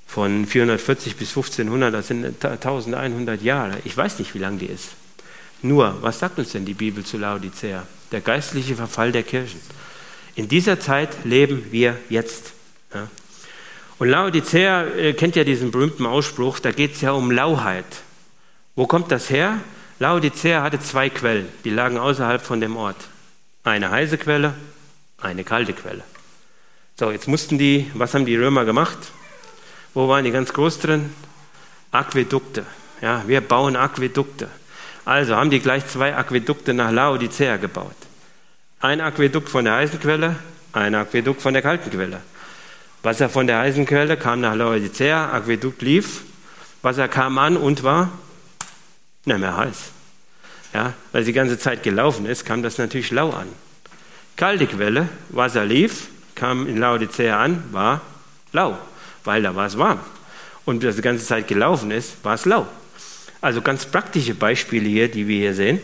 [0.06, 3.78] von 440 bis 1500, das sind 1100 Jahre.
[3.86, 4.90] Ich weiß nicht, wie lang die ist.
[5.62, 7.86] Nur, was sagt uns denn die Bibel zu Laodicea?
[8.12, 9.62] Der geistliche Verfall der Kirchen.
[10.36, 12.52] In dieser Zeit leben wir jetzt.
[12.94, 13.08] Ja.
[14.00, 17.86] Und Laodicea äh, kennt ja diesen berühmten Ausspruch, da geht es ja um Lauheit.
[18.76, 19.58] Wo kommt das her?
[20.00, 22.96] Laodicea hatte zwei Quellen, die lagen außerhalb von dem Ort.
[23.64, 24.54] Eine heiße Quelle,
[25.20, 26.04] eine kalte Quelle.
[26.98, 28.98] So, jetzt mussten die, was haben die Römer gemacht?
[29.94, 31.14] Wo waren die ganz groß drin?
[31.92, 32.66] Aquädukte.
[33.02, 34.48] Ja, wir bauen Aquädukte.
[35.04, 37.96] Also haben die gleich zwei Aquädukte nach Laodicea gebaut.
[38.80, 40.38] Ein Aquädukt von der heißen Quelle,
[40.72, 42.22] ein Aquädukt von der kalten Quelle.
[43.04, 46.22] Wasser von der heißen Quelle kam nach Laodicea, Aquädukt lief,
[46.82, 48.10] Wasser kam an und war
[49.26, 49.92] nicht mehr heiß.
[50.74, 53.48] Ja, weil sie die ganze Zeit gelaufen ist, kam das natürlich lau an.
[54.38, 58.02] Kalte Quelle, Wasser lief, kam in Laodicea an, war
[58.54, 58.78] lau,
[59.24, 60.00] weil da war es warm.
[60.66, 62.68] Und das die ganze Zeit gelaufen ist, war es lau.
[63.42, 65.80] Also ganz praktische Beispiele hier, die wir hier sehen.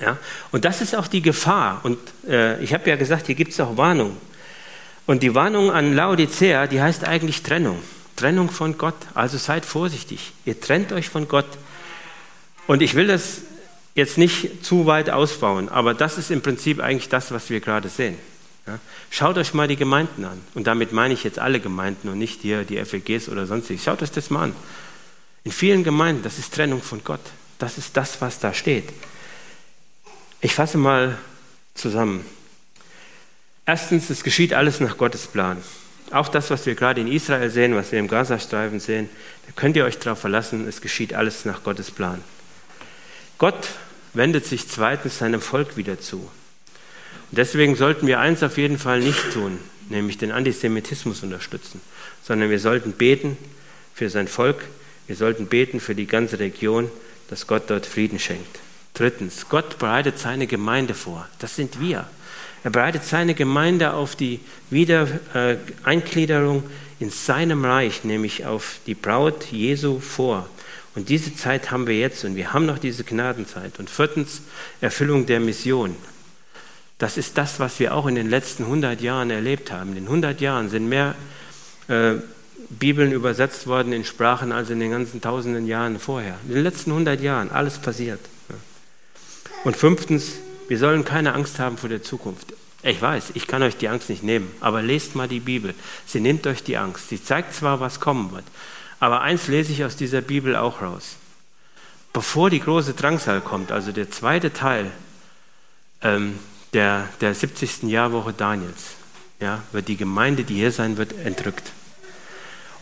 [0.00, 0.16] Ja,
[0.50, 1.80] und das ist auch die Gefahr.
[1.82, 4.16] Und äh, ich habe ja gesagt, hier gibt es auch Warnung.
[5.06, 7.82] Und die Warnung an Laodicea, die heißt eigentlich Trennung.
[8.16, 8.94] Trennung von Gott.
[9.14, 10.32] Also seid vorsichtig.
[10.44, 11.46] Ihr trennt euch von Gott.
[12.66, 13.42] Und ich will das
[13.94, 17.88] jetzt nicht zu weit ausbauen, aber das ist im Prinzip eigentlich das, was wir gerade
[17.88, 18.16] sehen.
[18.66, 18.78] Ja?
[19.10, 20.40] Schaut euch mal die Gemeinden an.
[20.54, 23.84] Und damit meine ich jetzt alle Gemeinden und nicht hier die FEGs oder sonstiges.
[23.84, 24.56] Schaut euch das mal an.
[25.44, 27.20] In vielen Gemeinden, das ist Trennung von Gott.
[27.58, 28.88] Das ist das, was da steht.
[30.40, 31.18] Ich fasse mal
[31.74, 32.24] zusammen.
[33.66, 35.58] Erstens, es geschieht alles nach Gottes Plan.
[36.10, 39.08] Auch das, was wir gerade in Israel sehen, was wir im Gazastreifen sehen,
[39.46, 42.22] da könnt ihr euch darauf verlassen, es geschieht alles nach Gottes Plan.
[43.40, 43.68] Gott
[44.12, 46.18] wendet sich zweitens seinem Volk wieder zu.
[46.18, 51.80] Und deswegen sollten wir eins auf jeden Fall nicht tun, nämlich den Antisemitismus unterstützen,
[52.22, 53.38] sondern wir sollten beten
[53.94, 54.62] für sein Volk,
[55.06, 56.90] wir sollten beten für die ganze Region,
[57.30, 58.58] dass Gott dort Frieden schenkt.
[58.92, 61.26] Drittens, Gott bereitet seine Gemeinde vor.
[61.38, 62.06] Das sind wir.
[62.62, 66.64] Er bereitet seine Gemeinde auf die Wiedereingliederung
[66.98, 70.46] in seinem Reich, nämlich auf die Braut Jesu vor.
[70.94, 73.78] Und diese Zeit haben wir jetzt und wir haben noch diese Gnadenzeit.
[73.78, 74.42] Und viertens,
[74.80, 75.96] Erfüllung der Mission.
[76.98, 79.90] Das ist das, was wir auch in den letzten 100 Jahren erlebt haben.
[79.90, 81.14] In den 100 Jahren sind mehr
[81.88, 82.14] äh,
[82.68, 86.36] Bibeln übersetzt worden in Sprachen als in den ganzen tausenden Jahren vorher.
[86.46, 88.20] In den letzten 100 Jahren, alles passiert.
[89.64, 90.34] Und fünftens,
[90.68, 92.54] wir sollen keine Angst haben vor der Zukunft.
[92.82, 95.74] Ich weiß, ich kann euch die Angst nicht nehmen, aber lest mal die Bibel.
[96.06, 97.08] Sie nimmt euch die Angst.
[97.08, 98.44] Sie zeigt zwar, was kommen wird,
[99.00, 101.16] aber eins lese ich aus dieser Bibel auch raus.
[102.12, 104.90] Bevor die große Drangsal kommt, also der zweite Teil
[106.02, 106.38] ähm,
[106.72, 107.84] der, der 70.
[107.84, 108.94] Jahrwoche Daniels,
[109.40, 111.72] ja, wird die Gemeinde, die hier sein wird, entrückt.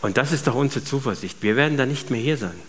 [0.01, 1.41] Und das ist doch unsere Zuversicht.
[1.41, 2.59] Wir werden da nicht mehr hier sein.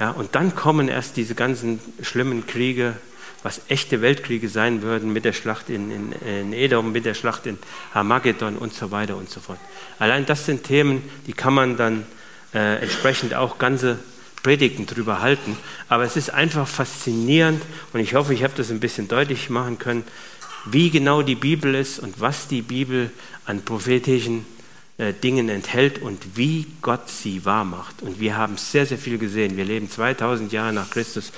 [0.00, 2.96] Ja, und dann kommen erst diese ganzen schlimmen Kriege,
[3.42, 7.46] was echte Weltkriege sein würden mit der Schlacht in, in, in Edom, mit der Schlacht
[7.46, 7.58] in
[7.94, 9.58] Armageddon und so weiter und so fort.
[9.98, 12.06] Allein das sind Themen, die kann man dann
[12.54, 13.98] äh, entsprechend auch ganze
[14.42, 15.56] Predigten drüber halten.
[15.88, 19.78] Aber es ist einfach faszinierend und ich hoffe, ich habe das ein bisschen deutlich machen
[19.78, 20.04] können,
[20.64, 23.10] wie genau die Bibel ist und was die Bibel
[23.46, 24.44] an prophetischen
[24.98, 28.02] äh, Dingen enthält und wie Gott sie wahr macht.
[28.02, 29.56] Und wir haben sehr, sehr viel gesehen.
[29.56, 31.32] Wir leben 2000 Jahre nach Christus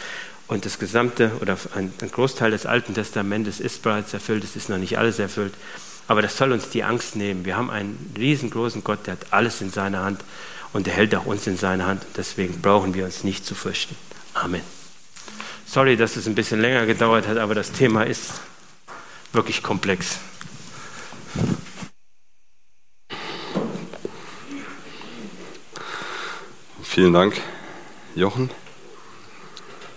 [0.47, 4.45] und das gesamte oder ein, ein Großteil des Alten Testamentes ist bereits erfüllt.
[4.45, 5.55] Es ist noch nicht alles erfüllt.
[6.09, 7.45] Aber das soll uns die Angst nehmen.
[7.45, 10.21] Wir haben einen riesengroßen Gott, der hat alles in seiner Hand
[10.73, 12.05] und er hält auch uns in seiner Hand.
[12.16, 13.97] Deswegen brauchen wir uns nicht zu fürchten.
[14.35, 14.62] Amen.
[15.66, 18.41] Sorry, dass es ein bisschen länger gedauert hat, aber das Thema ist
[19.33, 20.18] wirklich komplex.
[26.83, 27.41] Vielen Dank,
[28.16, 28.51] Jochen.